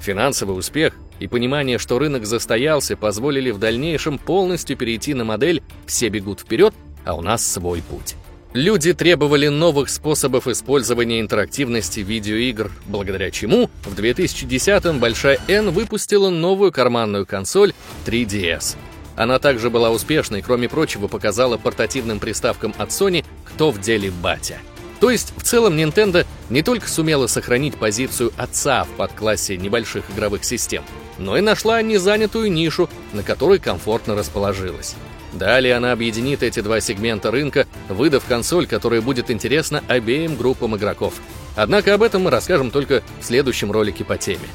Финансовый 0.00 0.56
успех 0.56 0.94
и 1.18 1.26
понимание, 1.26 1.78
что 1.78 1.98
рынок 1.98 2.24
застоялся, 2.24 2.96
позволили 2.96 3.50
в 3.50 3.58
дальнейшем 3.58 4.16
полностью 4.16 4.76
перейти 4.76 5.12
на 5.12 5.24
модель 5.24 5.60
«все 5.86 6.08
бегут 6.08 6.38
вперед, 6.38 6.72
а 7.04 7.16
у 7.16 7.20
нас 7.20 7.44
свой 7.44 7.82
путь». 7.82 8.14
Люди 8.54 8.92
требовали 8.92 9.48
новых 9.48 9.88
способов 9.88 10.46
использования 10.46 11.20
интерактивности 11.20 12.00
видеоигр, 12.00 12.70
благодаря 12.86 13.30
чему 13.30 13.70
в 13.82 13.98
2010-м 13.98 14.98
Большая 15.00 15.40
N 15.48 15.70
выпустила 15.70 16.28
новую 16.28 16.70
карманную 16.70 17.24
консоль 17.24 17.72
3DS. 18.04 18.76
Она 19.16 19.38
также 19.38 19.70
была 19.70 19.90
успешной, 19.90 20.42
кроме 20.42 20.68
прочего, 20.68 21.08
показала 21.08 21.56
портативным 21.56 22.18
приставкам 22.18 22.74
от 22.76 22.90
Sony 22.90 23.24
«Кто 23.46 23.70
в 23.70 23.80
деле 23.80 24.10
батя». 24.10 24.58
То 25.00 25.10
есть, 25.10 25.32
в 25.34 25.42
целом, 25.42 25.74
Nintendo 25.74 26.26
не 26.50 26.62
только 26.62 26.88
сумела 26.88 27.28
сохранить 27.28 27.76
позицию 27.76 28.32
отца 28.36 28.84
в 28.84 28.88
подклассе 28.98 29.56
небольших 29.56 30.04
игровых 30.10 30.44
систем, 30.44 30.84
но 31.18 31.38
и 31.38 31.40
нашла 31.40 31.80
незанятую 31.80 32.52
нишу, 32.52 32.90
на 33.14 33.22
которой 33.22 33.58
комфортно 33.58 34.14
расположилась. 34.14 34.94
Далее 35.32 35.74
она 35.74 35.92
объединит 35.92 36.42
эти 36.42 36.60
два 36.60 36.80
сегмента 36.80 37.30
рынка, 37.30 37.66
выдав 37.88 38.24
консоль, 38.24 38.66
которая 38.66 39.00
будет 39.00 39.30
интересна 39.30 39.82
обеим 39.88 40.36
группам 40.36 40.76
игроков. 40.76 41.14
Однако 41.56 41.94
об 41.94 42.02
этом 42.02 42.22
мы 42.22 42.30
расскажем 42.30 42.70
только 42.70 43.02
в 43.20 43.24
следующем 43.24 43.72
ролике 43.72 44.04
по 44.04 44.18
теме. 44.18 44.48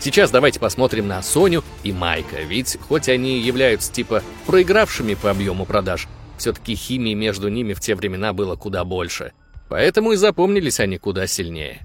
Сейчас 0.00 0.30
давайте 0.30 0.60
посмотрим 0.60 1.08
на 1.08 1.22
Соню 1.22 1.64
и 1.82 1.92
Майка, 1.92 2.40
ведь 2.42 2.78
хоть 2.88 3.08
они 3.08 3.40
являются 3.40 3.92
типа 3.92 4.22
проигравшими 4.46 5.14
по 5.14 5.30
объему 5.30 5.64
продаж, 5.64 6.08
все-таки 6.36 6.74
химии 6.74 7.14
между 7.14 7.48
ними 7.48 7.72
в 7.72 7.80
те 7.80 7.94
времена 7.94 8.32
было 8.32 8.56
куда 8.56 8.84
больше– 8.84 9.32
Поэтому 9.68 10.12
и 10.12 10.16
запомнились 10.16 10.80
они 10.80 10.98
куда 10.98 11.26
сильнее. 11.26 11.80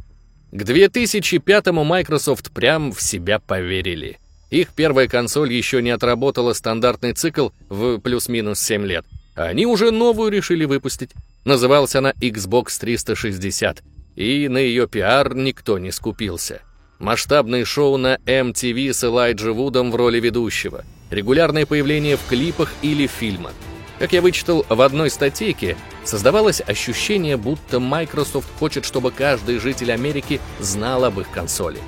К 0.51 0.62
2005-му 0.62 1.84
Microsoft 1.84 2.51
прям 2.51 2.91
в 2.91 3.01
себя 3.01 3.39
поверили. 3.39 4.20
Их 4.50 4.70
первая 4.74 5.08
консоль 5.08 5.53
еще 5.53 5.82
не 5.82 5.91
отработала 5.91 6.53
стандартный 6.53 7.13
цикл 7.13 7.50
в 7.70 8.00
плюс-минус 8.00 8.60
7 8.60 8.86
лет. 8.86 9.06
Они 9.36 9.65
уже 9.65 9.91
новую 9.91 10.32
решили 10.32 10.65
выпустить. 10.65 11.12
Называлась 11.46 11.96
она 11.96 12.12
Xbox 12.13 12.79
360. 12.79 13.84
И 14.15 14.48
на 14.48 14.58
ее 14.58 14.88
пиар 14.88 15.36
никто 15.36 15.77
не 15.77 15.91
скупился. 15.91 16.62
Масштабное 16.98 17.63
шоу 17.63 17.98
на 17.98 18.15
MTV 18.25 18.91
с 18.91 19.03
Элайджи 19.03 19.53
Вудом 19.53 19.91
в 19.91 19.96
роли 19.96 20.20
ведущего. 20.20 20.84
Регулярное 21.12 21.65
появление 21.65 22.18
в 22.18 22.25
клипах 22.27 22.74
или 22.82 23.08
фильмах. 23.08 23.53
Как 24.00 24.13
я 24.13 24.22
вычитал 24.22 24.65
в 24.68 24.82
одной 24.82 25.10
статейке, 25.10 25.77
создавалось 26.03 26.62
ощущение, 26.62 27.38
будто 27.38 27.79
Microsoft 27.79 28.48
хочет, 28.58 28.86
чтобы 28.86 29.12
каждый 29.12 29.60
житель 29.60 29.91
Америки 29.91 30.41
знал 30.60 31.06
об 31.06 31.20
их 31.20 31.29
консоли. 31.29 31.79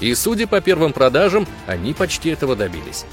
И 0.00 0.14
судя 0.14 0.46
по 0.46 0.60
первым 0.60 0.92
продажам, 0.92 1.46
они 1.66 1.94
почти 1.94 2.30
этого 2.30 2.54
добились. 2.56 3.04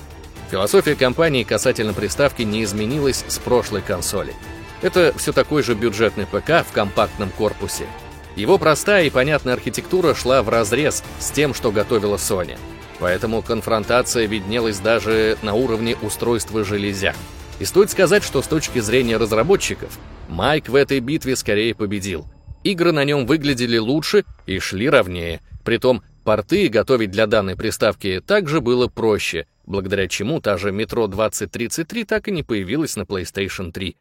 Философия 0.52 0.96
компании 0.96 1.44
касательно 1.44 1.94
приставки 1.94 2.44
не 2.44 2.64
изменилась 2.64 3.24
с 3.28 3.40
прошлой 3.40 3.82
консоли. 3.82 4.34
Это 4.82 5.14
все 5.18 5.32
такой 5.32 5.64
же 5.64 5.76
бюджетный 5.76 6.26
ПК 6.26 6.66
в 6.68 6.74
компактном 6.74 7.30
корпусе. 7.32 7.88
Его 8.36 8.58
простая 8.58 9.06
и 9.06 9.10
понятная 9.10 9.54
архитектура 9.54 10.14
шла 10.14 10.44
вразрез 10.44 11.04
с 11.20 11.32
тем, 11.32 11.54
что 11.54 11.72
готовила 11.72 12.18
Sony. 12.18 12.58
Поэтому 13.00 13.42
конфронтация 13.42 14.28
виднелась 14.28 14.80
даже 14.80 15.38
на 15.42 15.54
уровне 15.54 15.96
устройства 16.02 16.64
железяк. 16.64 17.16
И 17.60 17.66
стоит 17.66 17.92
сказать, 17.92 18.24
что 18.24 18.42
с 18.42 18.48
точки 18.48 18.80
зрения 18.80 19.18
разработчиков, 19.18 19.98
Майк 20.28 20.70
в 20.70 20.76
этой 20.76 21.00
битве 21.00 21.36
скорее 21.36 21.76
победил. 21.76 22.26
Игры 22.64 22.92
на 22.92 23.04
нем 23.04 23.26
выглядели 23.26 23.78
лучше 23.78 24.26
и 24.46 24.60
шли 24.60 24.90
ровнее. 24.90 25.42
Притом, 25.64 26.04
порты 26.24 26.70
готовить 26.70 27.12
для 27.12 27.28
данной 27.28 27.56
приставки 27.56 28.22
также 28.26 28.62
было 28.62 28.88
проще, 28.88 29.46
благодаря 29.66 30.08
чему 30.08 30.42
та 30.42 30.58
же 30.58 30.70
Metro 30.70 31.08
2033 31.08 32.06
так 32.06 32.28
и 32.28 32.32
не 32.32 32.44
появилась 32.44 32.96
на 32.96 33.04
PlayStation 33.04 33.72
3. 33.72 33.96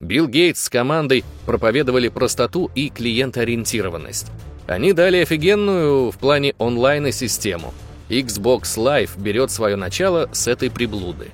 Билл 0.00 0.28
Гейтс 0.28 0.64
с 0.64 0.68
командой 0.68 1.24
проповедовали 1.46 2.08
простоту 2.08 2.70
и 2.74 2.90
клиентоориентированность. 2.90 4.26
Они 4.66 4.92
дали 4.92 5.18
офигенную 5.18 6.10
в 6.10 6.18
плане 6.18 6.54
онлайна 6.58 7.12
систему. 7.12 7.72
Xbox 8.08 8.76
Live 8.76 9.18
берет 9.20 9.50
свое 9.50 9.76
начало 9.76 10.28
с 10.32 10.48
этой 10.48 10.70
приблуды. 10.70 11.30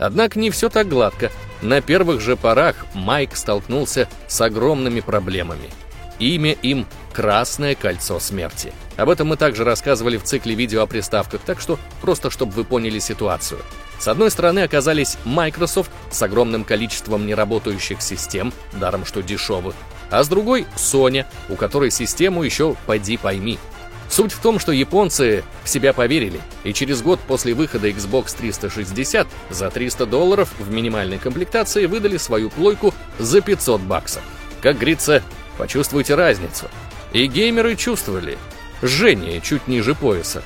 Однако 0.00 0.38
не 0.38 0.50
все 0.50 0.68
так 0.68 0.88
гладко. 0.88 1.30
На 1.60 1.80
первых 1.80 2.20
же 2.20 2.36
порах 2.36 2.86
Майк 2.94 3.36
столкнулся 3.36 4.08
с 4.26 4.40
огромными 4.40 5.00
проблемами. 5.00 5.68
Имя 6.18 6.52
им 6.52 6.86
«Красное 7.12 7.74
кольцо 7.74 8.18
смерти». 8.18 8.72
Об 8.96 9.08
этом 9.08 9.28
мы 9.28 9.36
также 9.36 9.64
рассказывали 9.64 10.16
в 10.16 10.24
цикле 10.24 10.54
видео 10.54 10.82
о 10.82 10.86
приставках, 10.86 11.40
так 11.42 11.60
что 11.60 11.78
просто 12.00 12.30
чтобы 12.30 12.52
вы 12.52 12.64
поняли 12.64 12.98
ситуацию. 12.98 13.60
С 13.98 14.08
одной 14.08 14.30
стороны 14.30 14.60
оказались 14.60 15.18
Microsoft 15.24 15.90
с 16.10 16.22
огромным 16.22 16.64
количеством 16.64 17.26
неработающих 17.26 18.00
систем, 18.02 18.52
даром 18.72 19.04
что 19.04 19.22
дешевых, 19.22 19.74
а 20.10 20.22
с 20.22 20.28
другой— 20.28 20.66
Sony, 20.76 21.24
у 21.48 21.56
которой 21.56 21.90
систему 21.90 22.42
еще 22.42 22.76
«поди 22.86 23.16
пойми». 23.16 23.58
Суть 24.08 24.32
в 24.32 24.40
том, 24.40 24.58
что 24.58 24.72
японцы 24.72 25.44
в 25.64 25.68
себя 25.68 25.92
поверили, 25.92 26.40
и 26.64 26.72
через 26.72 27.02
год 27.02 27.20
после 27.20 27.52
выхода 27.52 27.90
Xbox 27.90 28.34
360 28.38 29.28
за 29.50 29.70
300 29.70 30.06
долларов 30.06 30.48
в 30.58 30.70
минимальной 30.70 31.18
комплектации 31.18 31.84
выдали 31.84 32.16
свою 32.16 32.48
плойку 32.48 32.94
за 33.18 33.42
500 33.42 33.82
баксов. 33.82 34.22
Как 34.62 34.76
говорится, 34.76 35.22
почувствуйте 35.58 36.14
разницу. 36.14 36.66
И 37.12 37.26
геймеры 37.26 37.76
чувствовали. 37.76 38.38
Жжение 38.82 39.40
чуть 39.40 39.68
ниже 39.68 39.94
пояса. 39.94 40.42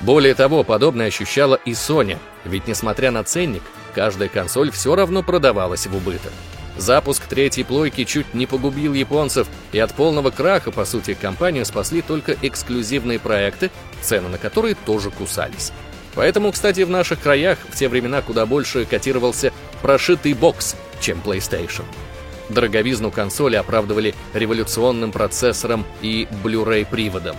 Более 0.00 0.34
того, 0.34 0.62
подобное 0.62 1.08
ощущала 1.08 1.56
и 1.64 1.72
Sony, 1.72 2.18
ведь 2.44 2.68
несмотря 2.68 3.10
на 3.10 3.24
ценник, 3.24 3.62
каждая 3.94 4.28
консоль 4.28 4.70
все 4.70 4.94
равно 4.94 5.22
продавалась 5.22 5.86
в 5.86 5.96
убыток. 5.96 6.32
Запуск 6.76 7.26
третьей 7.26 7.64
плойки 7.64 8.04
чуть 8.04 8.32
не 8.32 8.46
погубил 8.46 8.94
японцев, 8.94 9.48
и 9.72 9.78
от 9.78 9.92
полного 9.92 10.30
краха, 10.30 10.70
по 10.70 10.84
сути, 10.84 11.14
компанию 11.14 11.66
спасли 11.66 12.00
только 12.00 12.36
эксклюзивные 12.40 13.18
проекты, 13.18 13.70
цены 14.00 14.28
на 14.28 14.38
которые 14.38 14.74
тоже 14.74 15.10
кусались. 15.10 15.72
Поэтому, 16.14 16.52
кстати, 16.52 16.80
в 16.82 16.90
наших 16.90 17.20
краях 17.20 17.58
в 17.68 17.76
те 17.76 17.88
времена 17.88 18.22
куда 18.22 18.46
больше 18.46 18.84
котировался 18.84 19.52
прошитый 19.82 20.32
бокс, 20.32 20.74
чем 21.00 21.20
PlayStation. 21.24 21.84
Дороговизну 22.50 23.10
консоли 23.10 23.56
оправдывали 23.56 24.14
революционным 24.34 25.12
процессором 25.12 25.84
и 26.02 26.28
Blu-ray 26.44 26.86
приводом. 26.86 27.36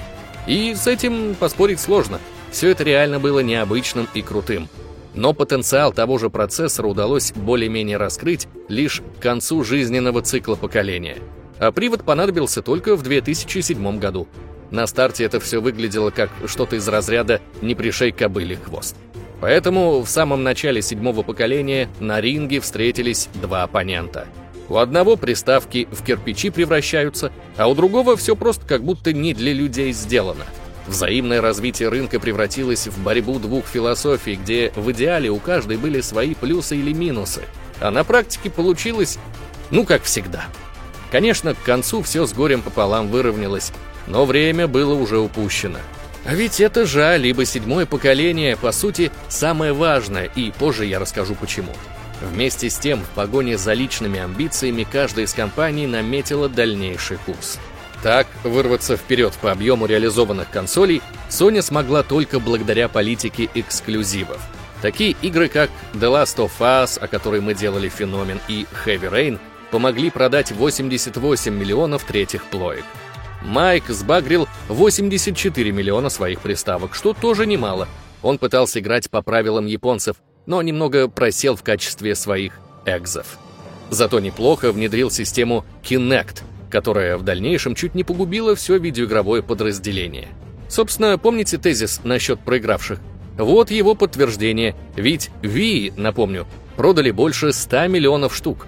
И 0.48 0.74
с 0.76 0.88
этим 0.88 1.36
поспорить 1.36 1.80
сложно. 1.80 2.20
Все 2.52 2.70
это 2.70 2.84
реально 2.84 3.20
было 3.20 3.40
необычным 3.40 4.08
и 4.14 4.22
крутым. 4.22 4.68
Но 5.14 5.34
потенциал 5.34 5.92
того 5.92 6.18
же 6.18 6.30
процессора 6.30 6.88
удалось 6.88 7.32
более-менее 7.34 7.98
раскрыть 7.98 8.48
лишь 8.70 9.02
к 9.20 9.22
концу 9.22 9.64
жизненного 9.64 10.22
цикла 10.22 10.56
поколения. 10.56 11.18
А 11.60 11.72
привод 11.72 12.04
понадобился 12.04 12.62
только 12.62 12.96
в 12.96 13.04
2007 13.04 14.00
году. 14.00 14.28
На 14.72 14.88
старте 14.88 15.26
это 15.26 15.40
все 15.40 15.62
выглядело 15.62 16.12
как 16.12 16.30
что-то 16.46 16.78
из 16.78 16.88
разряда 16.88 17.42
«не 17.62 17.76
пришей 17.76 18.12
кобыли 18.12 18.56
хвост». 18.56 18.96
Поэтому 19.42 20.02
в 20.02 20.08
самом 20.08 20.44
начале 20.44 20.82
седьмого 20.82 21.24
поколения 21.24 21.90
на 22.00 22.22
ринге 22.22 22.60
встретились 22.60 23.28
два 23.42 23.64
оппонента. 23.64 24.28
У 24.72 24.78
одного 24.78 25.18
приставки 25.18 25.88
в 25.92 26.04
кирпичи 26.04 26.50
превращаются, 26.50 27.32
а 27.58 27.68
у 27.68 27.76
другого 27.76 28.16
все 28.16 28.36
просто 28.36 28.66
как 28.66 28.84
будто 28.84 29.14
не 29.14 29.34
для 29.34 29.54
людей 29.54 29.92
сделано– 29.92 30.46
Взаимное 30.88 31.42
развитие 31.42 31.90
рынка 31.90 32.20
превратилось 32.20 32.88
в 32.88 33.02
борьбу 33.04 33.40
двух 33.40 33.66
философий, 33.66 34.36
где 34.36 34.74
в 34.76 34.92
идеале 34.92 35.30
у 35.30 35.38
каждой 35.38 35.78
были 35.78 36.02
свои 36.02 36.34
плюсы 36.34 36.76
или 36.76 36.92
минусы, 36.92 37.44
а 37.80 37.92
на 37.92 38.04
практике 38.04 38.50
получилось, 38.50 39.20
ну, 39.70 39.86
как 39.86 40.04
всегда. 40.04 40.46
Конечно, 41.12 41.54
к 41.54 41.62
концу 41.64 42.02
все 42.02 42.26
с 42.26 42.34
горем 42.34 42.62
пополам 42.62 43.10
выровнялось, 43.10 43.72
но 44.08 44.26
время 44.26 44.68
было 44.68 44.94
уже 44.94 45.20
упущено. 45.20 45.80
А 46.26 46.34
ведь 46.34 46.60
это 46.60 46.86
жаль, 46.86 47.26
ибо 47.28 47.46
седьмое 47.46 47.86
поколение, 47.86 48.58
по 48.58 48.72
сути, 48.72 49.12
самое 49.28 49.74
важное, 49.74 50.26
и 50.36 50.52
позже 50.52 50.86
я 50.86 51.00
расскажу 51.00 51.36
почему. 51.36 51.74
Вместе 52.22 52.70
с 52.70 52.78
тем, 52.78 53.02
в 53.02 53.10
погоне 53.10 53.58
за 53.58 53.74
личными 53.74 54.20
амбициями 54.20 54.88
каждая 54.90 55.26
из 55.26 55.34
компаний 55.34 55.88
наметила 55.88 56.48
дальнейший 56.48 57.18
курс– 57.18 57.60
так, 58.02 58.26
вырваться 58.44 58.98
вперед 58.98 59.34
по 59.42 59.52
объему 59.52 59.86
реализованных 59.86 60.50
консолей 60.50 61.04
Sony 61.30 61.62
смогла 61.62 62.02
только 62.02 62.40
благодаря 62.40 62.88
политике 62.88 63.48
эксклюзивов. 63.54 64.42
Такие 64.82 65.16
игры, 65.22 65.48
как 65.48 65.70
The 65.94 66.12
Last 66.12 66.38
of 66.38 66.52
Us, 66.60 67.00
о 67.00 67.08
которой 67.08 67.42
мы 67.42 67.54
делали 67.54 67.90
феномен, 67.90 68.40
и 68.48 68.66
Heavy 68.86 69.12
Rain, 69.12 69.40
помогли 69.70 70.10
продать 70.10 70.52
88 70.52 71.54
миллионов 71.54 72.04
третьих 72.04 72.44
плоек. 72.46 72.84
Майк 73.44 73.88
сбагрил 73.90 74.48
84 74.68 75.72
миллиона 75.72 76.10
своих 76.10 76.42
приставок, 76.42 76.96
что 76.96 77.14
тоже 77.14 77.46
немало. 77.46 77.88
Он 78.24 78.40
пытался 78.40 78.80
играть 78.80 79.12
по 79.12 79.22
правилам 79.22 79.68
японцев, 79.68 80.16
но 80.52 80.62
немного 80.62 81.08
просел 81.08 81.56
в 81.56 81.64
качестве 81.64 82.14
своих 82.14 82.60
экзов. 82.86 83.40
Зато 83.90 84.20
неплохо 84.20 84.74
внедрил 84.74 85.10
систему 85.10 85.64
Kinect, 85.82 86.42
которая 86.70 87.18
в 87.18 87.24
дальнейшем 87.24 87.74
чуть 87.74 87.96
не 87.96 88.04
погубила 88.04 88.54
все 88.54 88.78
видеоигровое 88.78 89.44
подразделение. 89.44 90.28
Собственно, 90.68 91.18
помните 91.18 91.58
тезис 91.58 92.02
насчет 92.04 92.42
проигравших? 92.42 93.00
Вот 93.38 93.72
его 93.72 93.96
подтверждение, 93.96 94.76
ведь 94.98 95.30
Wii, 95.42 95.94
напомню, 95.96 96.46
продали 96.76 97.12
больше 97.12 97.54
100 97.54 97.88
миллионов 97.88 98.36
штук. 98.36 98.68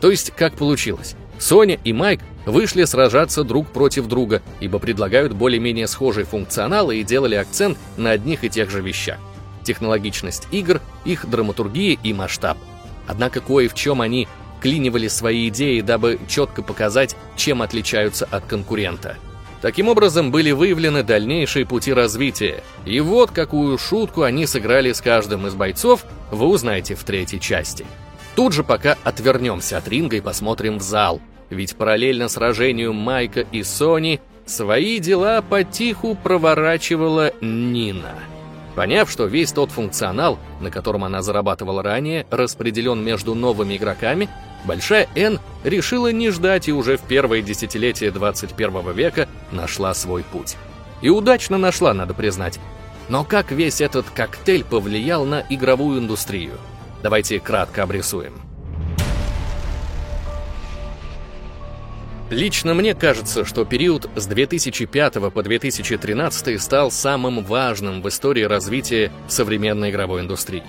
То 0.00 0.10
есть, 0.10 0.32
как 0.32 0.54
получилось? 0.54 1.14
Соня 1.38 1.78
и 1.84 1.92
Майк 1.92 2.22
вышли 2.44 2.82
сражаться 2.82 3.44
друг 3.44 3.68
против 3.68 4.08
друга, 4.08 4.42
ибо 4.58 4.80
предлагают 4.80 5.32
более-менее 5.32 5.86
схожий 5.86 6.24
функционал 6.24 6.90
и 6.90 7.04
делали 7.04 7.36
акцент 7.36 7.78
на 7.96 8.10
одних 8.10 8.42
и 8.42 8.50
тех 8.50 8.68
же 8.68 8.80
вещах. 8.80 9.18
Технологичность 9.64 10.46
игр, 10.52 10.80
их 11.04 11.28
драматургия 11.28 11.98
и 12.02 12.12
масштаб. 12.12 12.58
Однако 13.06 13.40
кое 13.40 13.68
в 13.68 13.74
чем 13.74 14.00
они 14.00 14.28
вклинивали 14.58 15.08
свои 15.08 15.48
идеи, 15.48 15.82
дабы 15.82 16.18
четко 16.26 16.62
показать, 16.62 17.16
чем 17.36 17.60
отличаются 17.60 18.24
от 18.30 18.46
конкурента. 18.46 19.16
Таким 19.60 19.88
образом, 19.88 20.30
были 20.30 20.52
выявлены 20.52 21.02
дальнейшие 21.02 21.66
пути 21.66 21.92
развития. 21.92 22.62
И 22.84 23.00
вот 23.00 23.30
какую 23.30 23.76
шутку 23.78 24.22
они 24.22 24.46
сыграли 24.46 24.92
с 24.92 25.00
каждым 25.00 25.46
из 25.46 25.54
бойцов, 25.54 26.04
вы 26.30 26.46
узнаете 26.46 26.94
в 26.94 27.04
третьей 27.04 27.40
части. 27.40 27.86
Тут 28.36 28.52
же 28.52 28.64
пока 28.64 28.96
отвернемся 29.04 29.78
от 29.78 29.88
ринга 29.88 30.16
и 30.16 30.20
посмотрим 30.20 30.78
в 30.78 30.82
зал, 30.82 31.20
ведь 31.50 31.76
параллельно 31.76 32.28
сражению 32.28 32.92
Майка 32.92 33.40
и 33.40 33.62
Сони 33.62 34.20
свои 34.46 34.98
дела 34.98 35.42
потиху 35.42 36.14
проворачивала 36.14 37.32
Нина. 37.40 38.14
Поняв, 38.74 39.10
что 39.10 39.26
весь 39.26 39.52
тот 39.52 39.70
функционал, 39.70 40.38
на 40.60 40.70
котором 40.70 41.04
она 41.04 41.22
зарабатывала 41.22 41.82
ранее, 41.82 42.26
распределен 42.30 43.04
между 43.04 43.34
новыми 43.34 43.76
игроками, 43.76 44.28
Большая 44.64 45.08
Н 45.14 45.38
решила 45.62 46.10
не 46.10 46.30
ждать 46.30 46.68
и 46.68 46.72
уже 46.72 46.96
в 46.96 47.02
первое 47.02 47.42
десятилетие 47.42 48.10
21 48.10 48.92
века 48.92 49.28
нашла 49.52 49.94
свой 49.94 50.22
путь. 50.22 50.56
И 51.02 51.10
удачно 51.10 51.58
нашла, 51.58 51.92
надо 51.92 52.14
признать. 52.14 52.58
Но 53.08 53.24
как 53.24 53.52
весь 53.52 53.82
этот 53.82 54.08
коктейль 54.08 54.64
повлиял 54.64 55.26
на 55.26 55.44
игровую 55.50 56.00
индустрию? 56.00 56.54
Давайте 57.02 57.38
кратко 57.38 57.82
обрисуем. 57.82 58.40
Лично 62.30 62.72
мне 62.74 62.94
кажется, 62.94 63.44
что 63.44 63.64
период 63.64 64.08
с 64.16 64.26
2005 64.26 65.14
по 65.32 65.42
2013 65.42 66.60
стал 66.60 66.90
самым 66.90 67.44
важным 67.44 68.00
в 68.00 68.08
истории 68.08 68.42
развития 68.42 69.12
современной 69.28 69.90
игровой 69.90 70.22
индустрии. 70.22 70.62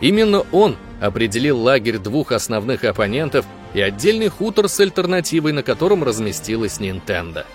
Именно 0.00 0.44
он 0.52 0.76
определил 1.00 1.60
лагерь 1.60 1.98
двух 1.98 2.32
основных 2.32 2.84
оппонентов 2.84 3.46
и 3.72 3.80
отдельный 3.80 4.28
хутор 4.28 4.68
с 4.68 4.78
альтернативой, 4.80 5.52
на 5.52 5.62
котором 5.62 6.02
разместилась 6.02 6.78
Nintendo. 6.80 7.46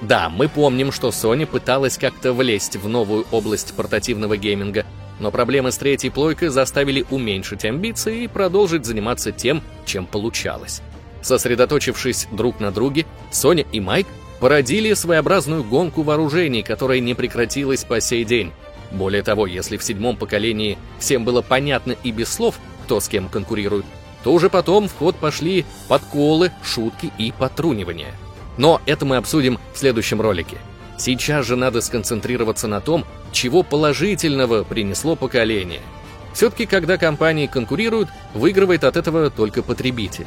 Да, 0.00 0.28
мы 0.28 0.48
помним, 0.48 0.92
что 0.92 1.08
Sony 1.08 1.46
пыталась 1.46 1.98
как-то 1.98 2.32
влезть 2.32 2.76
в 2.76 2.88
новую 2.88 3.26
область 3.30 3.74
портативного 3.74 4.36
гейминга, 4.36 4.86
но 5.18 5.30
проблемы 5.30 5.72
с 5.72 5.78
третьей 5.78 6.10
плойкой 6.10 6.48
заставили 6.48 7.04
уменьшить 7.10 7.64
амбиции 7.64 8.24
и 8.24 8.28
продолжить 8.28 8.86
заниматься 8.86 9.32
тем, 9.32 9.62
чем 9.84 10.06
получалось. 10.06 10.80
Сосредоточившись 11.22 12.28
друг 12.30 12.60
на 12.60 12.70
друге, 12.70 13.06
Соня 13.30 13.64
и 13.72 13.80
Майк 13.80 14.06
породили 14.40 14.94
своеобразную 14.94 15.62
гонку 15.62 16.02
вооружений, 16.02 16.62
которая 16.62 17.00
не 17.00 17.14
прекратилась 17.14 17.84
по 17.84 18.00
сей 18.00 18.24
день. 18.24 18.52
Более 18.90 19.22
того, 19.22 19.46
если 19.46 19.76
в 19.76 19.84
седьмом 19.84 20.16
поколении 20.16 20.78
всем 20.98 21.24
было 21.24 21.42
понятно 21.42 21.94
и 22.02 22.10
без 22.10 22.32
слов, 22.32 22.58
кто 22.84 23.00
с 23.00 23.08
кем 23.08 23.28
конкурирует, 23.28 23.84
то 24.24 24.32
уже 24.32 24.50
потом 24.50 24.88
в 24.88 24.96
ход 24.96 25.16
пошли 25.16 25.64
подколы, 25.88 26.50
шутки 26.62 27.12
и 27.18 27.32
потрунивания. 27.32 28.14
Но 28.56 28.80
это 28.86 29.04
мы 29.04 29.16
обсудим 29.16 29.58
в 29.72 29.78
следующем 29.78 30.20
ролике. 30.20 30.58
Сейчас 30.98 31.46
же 31.46 31.56
надо 31.56 31.80
сконцентрироваться 31.80 32.68
на 32.68 32.80
том, 32.80 33.06
чего 33.32 33.62
положительного 33.62 34.64
принесло 34.64 35.16
поколение. 35.16 35.80
Все-таки, 36.34 36.66
когда 36.66 36.98
компании 36.98 37.46
конкурируют, 37.46 38.08
выигрывает 38.34 38.84
от 38.84 38.96
этого 38.96 39.30
только 39.30 39.62
потребитель. 39.62 40.26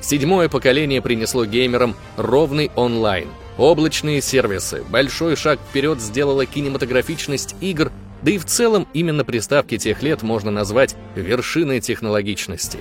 Седьмое 0.00 0.48
поколение 0.48 1.02
принесло 1.02 1.44
геймерам 1.44 1.96
ровный 2.16 2.70
онлайн– 2.76 3.28
Облачные 3.58 4.20
сервисы, 4.20 4.84
большой 4.90 5.34
шаг 5.34 5.58
вперед 5.58 6.00
сделала 6.00 6.44
кинематографичность 6.44 7.56
игр, 7.62 7.90
да 8.20 8.30
и 8.30 8.38
в 8.38 8.44
целом 8.44 8.86
именно 8.92 9.24
приставки 9.24 9.78
тех 9.78 10.02
лет 10.02 10.22
можно 10.22 10.50
назвать 10.50 10.94
вершиной 11.14 11.80
технологичности. 11.80 12.78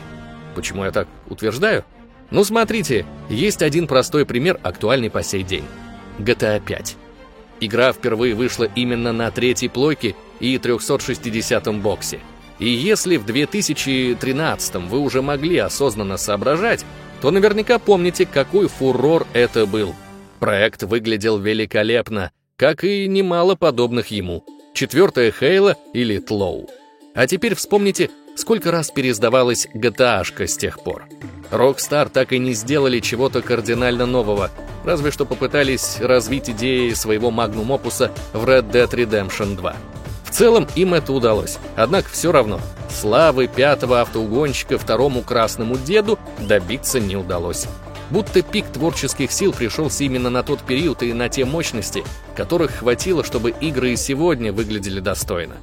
Почему 0.54 0.84
я 0.84 0.92
так 0.92 1.08
утверждаю? 1.28 1.86
Ну 2.30 2.44
смотрите, 2.44 3.06
есть 3.30 3.62
один 3.62 3.88
простой 3.88 4.26
пример, 4.26 4.60
актуальный 4.64 5.10
по 5.10 5.24
сей 5.24 5.44
день. 5.44 5.64
GTA 6.20 6.62
5. 6.66 6.98
Игра 7.62 7.94
впервые 7.94 8.36
вышла 8.36 8.66
именно 8.76 9.14
на 9.14 9.32
третьей 9.32 9.70
плойке 9.70 10.16
и 10.42 10.58
360-м 10.58 11.80
боксе. 11.80 12.20
И 12.60 12.68
если 12.68 13.16
в 13.16 13.26
2013 13.26 14.76
вы 14.76 15.00
уже 15.00 15.22
могли 15.22 15.58
осознанно 15.58 16.18
соображать, 16.18 16.86
то 17.26 17.32
наверняка 17.32 17.80
помните, 17.80 18.26
какой 18.26 18.68
фурор 18.68 19.26
это 19.34 19.66
был– 19.66 19.96
Проект 20.40 20.84
выглядел 20.84 21.40
великолепно, 21.40 22.32
как 22.56 22.84
и 22.84 23.08
немало 23.08 23.56
подобных 23.56 24.08
ему. 24.08 24.46
Четвертая 24.76 25.32
Хейла 25.32 25.76
или 25.94 26.20
Тлоу. 26.20 26.70
А 27.16 27.26
теперь 27.26 27.56
вспомните, 27.56 28.12
сколько 28.36 28.72
раз 28.72 28.92
переиздавалась 28.92 29.68
gta 29.74 30.24
с 30.24 30.58
тех 30.58 30.84
пор. 30.84 31.08
Rockstar 31.50 32.10
так 32.10 32.34
и 32.34 32.38
не 32.38 32.54
сделали 32.54 33.00
чего-то 33.00 33.42
кардинально 33.42 34.06
нового, 34.06 34.52
разве 34.84 35.10
что 35.10 35.26
попытались 35.26 36.00
развить 36.00 36.50
идеи 36.50 36.92
своего 36.92 37.32
магнум-опуса 37.32 38.12
в 38.34 38.44
Red 38.46 38.70
Dead 38.72 38.90
Redemption 38.92 39.56
2. 39.56 39.76
Целом 40.36 40.68
им 40.76 40.94
это 40.94 41.14
удалось. 41.14 41.60
Однако 41.78 42.10
все 42.10 42.34
равно 42.34 42.60
славы 42.90 43.48
пятого 43.48 44.02
автоугонщика 44.02 44.78
второму 44.78 45.22
красному 45.22 45.78
деду 45.78 46.20
добиться 46.40 47.00
не 47.00 47.16
удалось. 47.16 47.68
Будто 48.10 48.42
пик 48.42 48.66
творческих 48.66 49.32
сил 49.32 49.54
пришелся 49.54 50.04
именно 50.04 50.30
на 50.30 50.44
тот 50.44 50.60
период 50.60 51.04
и 51.04 51.14
на 51.14 51.30
те 51.30 51.46
мощности, 51.46 52.04
которых 52.36 52.72
хватило, 52.72 53.24
чтобы 53.24 53.52
игры 53.52 53.94
и 53.94 53.96
сегодня 53.96 54.52
выглядели 54.52 55.00
достойно. 55.00 55.56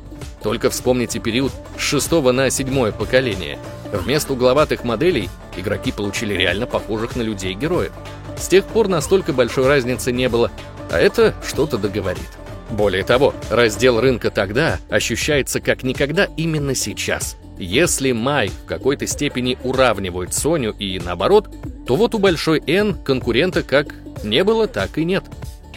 Только 0.43 0.71
вспомните 0.71 1.19
период 1.19 1.53
с 1.77 1.83
шестого 1.83 2.33
на 2.33 2.49
седьмое 2.49 2.93
поколение. 2.93 3.59
Вместо 3.93 4.33
угловатых 4.33 4.85
моделей 4.85 5.29
игроки 5.55 5.93
получили 5.93 6.33
реально 6.33 6.67
похожих 6.67 7.15
на 7.15 7.21
людей 7.21 7.53
героев. 7.53 7.93
С 8.39 8.49
тех 8.49 8.65
пор 8.65 8.89
настолько 8.89 9.35
большой 9.35 9.67
разницы 9.67 10.13
не 10.13 10.31
было, 10.31 10.51
а 10.91 10.99
это 10.99 11.35
что-то 11.47 11.77
договорит. 11.77 12.42
Более 12.73 13.05
того, 13.05 13.35
раздел 13.51 14.01
рынка 14.01 14.31
тогда 14.31 14.79
ощущается 14.89 15.61
как 15.61 15.83
никогда 15.83 16.27
именно 16.39 16.75
сейчас. 16.75 17.37
Если 17.59 18.13
Май 18.13 18.49
в 18.49 18.65
какой-то 18.67 19.07
степени 19.07 19.59
уравнивает 19.63 20.31
Sony 20.31 20.75
и 20.79 20.99
наоборот, 20.99 21.51
то 21.87 21.97
вот 21.97 22.15
у 22.15 22.19
большой 22.19 22.63
N 22.67 22.95
конкурента 22.95 23.63
как 23.63 23.95
не 24.25 24.43
было, 24.43 24.67
так 24.67 24.97
и 24.97 25.05
нет. 25.05 25.25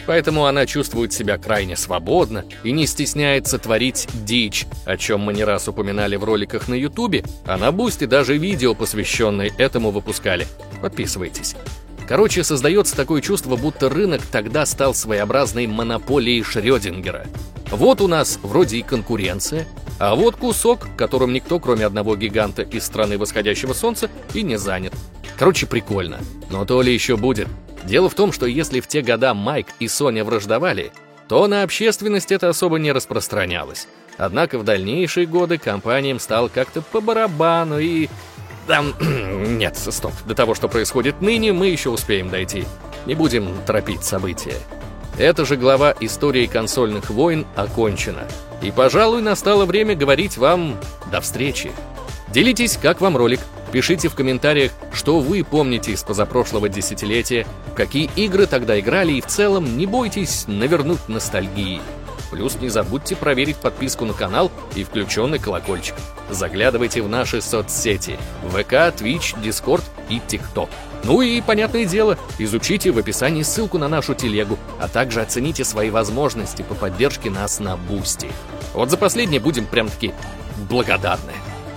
Поэтому 0.06 0.46
она 0.46 0.64
чувствует 0.64 1.12
себя 1.12 1.36
крайне 1.36 1.76
свободно 1.76 2.44
и 2.64 2.72
не 2.72 2.86
стесняется 2.86 3.58
творить 3.58 4.08
дичь, 4.24 4.66
о 4.86 4.96
чем 4.96 5.20
мы 5.20 5.34
не 5.34 5.44
раз 5.44 5.68
упоминали 5.68 6.16
в 6.16 6.24
роликах 6.24 6.66
на 6.68 6.74
ютубе, 6.74 7.24
а 7.44 7.58
на 7.58 7.72
Бусте 7.72 8.06
даже 8.06 8.38
видео, 8.38 8.74
посвященное 8.74 9.50
этому, 9.58 9.90
выпускали. 9.90 10.46
Подписывайтесь. 10.80 11.56
Короче, 12.08 12.44
создается 12.44 12.94
такое 12.94 13.20
чувство, 13.20 13.56
будто 13.56 13.88
рынок 13.88 14.22
тогда 14.30 14.64
стал 14.64 14.94
своеобразной 14.94 15.66
монополией 15.66 16.42
Шрёдингера. 16.42 17.26
Вот 17.70 18.00
у 18.00 18.06
нас 18.06 18.38
вроде 18.42 18.78
и 18.78 18.82
конкуренция, 18.82 19.66
а 19.98 20.14
вот 20.14 20.36
кусок, 20.36 20.86
которым 20.96 21.32
никто, 21.32 21.58
кроме 21.58 21.84
одного 21.84 22.16
гиганта 22.16 22.62
из 22.62 22.84
страны 22.84 23.18
восходящего 23.18 23.72
солнца, 23.72 24.08
и 24.34 24.42
не 24.42 24.56
занят. 24.56 24.94
Короче, 25.36 25.66
прикольно. 25.66 26.18
Но 26.48 26.64
то 26.64 26.80
ли 26.80 26.92
еще 26.92 27.16
будет. 27.16 27.48
Дело 27.84 28.08
в 28.08 28.14
том, 28.14 28.32
что 28.32 28.46
если 28.46 28.80
в 28.80 28.86
те 28.86 29.02
года 29.02 29.34
Майк 29.34 29.66
и 29.80 29.88
Соня 29.88 30.24
враждовали, 30.24 30.92
то 31.28 31.46
на 31.48 31.62
общественность 31.62 32.30
это 32.30 32.48
особо 32.48 32.78
не 32.78 32.92
распространялось. 32.92 33.88
Однако 34.16 34.58
в 34.58 34.64
дальнейшие 34.64 35.26
годы 35.26 35.58
компаниям 35.58 36.20
стал 36.20 36.48
как-то 36.48 36.82
по 36.82 37.00
барабану 37.00 37.78
и... 37.78 38.08
Там... 38.66 38.94
Нет, 39.58 39.76
стоп. 39.76 40.12
До 40.24 40.34
того, 40.34 40.54
что 40.54 40.68
происходит 40.68 41.20
ныне, 41.20 41.52
мы 41.52 41.68
еще 41.68 41.90
успеем 41.90 42.28
дойти. 42.28 42.64
Не 43.06 43.14
будем 43.14 43.48
торопить 43.66 44.04
события. 44.04 44.56
Эта 45.18 45.46
же 45.46 45.56
глава 45.56 45.94
истории 46.00 46.46
консольных 46.46 47.10
войн 47.10 47.46
окончена. 47.54 48.26
И, 48.60 48.70
пожалуй, 48.70 49.22
настало 49.22 49.64
время 49.64 49.94
говорить 49.94 50.36
вам 50.36 50.76
до 51.10 51.20
встречи. 51.20 51.70
Делитесь, 52.28 52.76
как 52.76 53.00
вам 53.00 53.16
ролик. 53.16 53.40
Пишите 53.72 54.08
в 54.08 54.14
комментариях, 54.14 54.72
что 54.92 55.20
вы 55.20 55.42
помните 55.42 55.92
из 55.92 56.02
позапрошлого 56.02 56.68
десятилетия, 56.68 57.46
какие 57.74 58.10
игры 58.16 58.46
тогда 58.46 58.78
играли 58.78 59.14
и 59.14 59.20
в 59.20 59.26
целом 59.26 59.76
не 59.76 59.86
бойтесь 59.86 60.44
навернуть 60.46 61.08
ностальгии. 61.08 61.80
Плюс 62.30 62.56
не 62.60 62.68
забудьте 62.68 63.16
проверить 63.16 63.56
подписку 63.56 64.04
на 64.04 64.12
канал 64.12 64.50
и 64.74 64.84
включенный 64.84 65.38
колокольчик. 65.38 65.94
Заглядывайте 66.28 67.02
в 67.02 67.08
наши 67.08 67.40
соцсети 67.40 68.18
ВК, 68.50 68.92
Twitch, 68.96 69.40
Discord 69.42 69.82
и 70.08 70.18
TikTok. 70.18 70.68
Ну 71.04 71.22
и, 71.22 71.40
понятное 71.40 71.84
дело, 71.84 72.18
изучите 72.38 72.90
в 72.90 72.98
описании 72.98 73.42
ссылку 73.42 73.78
на 73.78 73.88
нашу 73.88 74.14
телегу, 74.14 74.58
а 74.80 74.88
также 74.88 75.20
оцените 75.20 75.64
свои 75.64 75.90
возможности 75.90 76.62
по 76.62 76.74
поддержке 76.74 77.30
нас 77.30 77.60
на 77.60 77.76
Boosty. 77.76 78.28
Вот 78.74 78.90
за 78.90 78.96
последнее 78.96 79.40
будем 79.40 79.66
прям-таки 79.66 80.12
благодарны. 80.68 81.32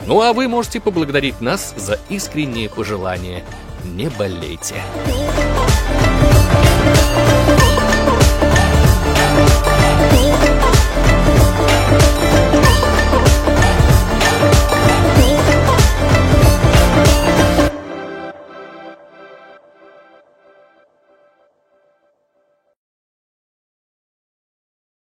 Ну 0.08 0.22
а 0.22 0.34
вы 0.34 0.48
можете 0.48 0.80
поблагодарить 0.80 1.42
нас 1.42 1.76
за 1.78 2.00
искренние 2.10 2.70
пожелания. 2.70 3.44
Не 3.86 4.10
болейте. 4.10 4.76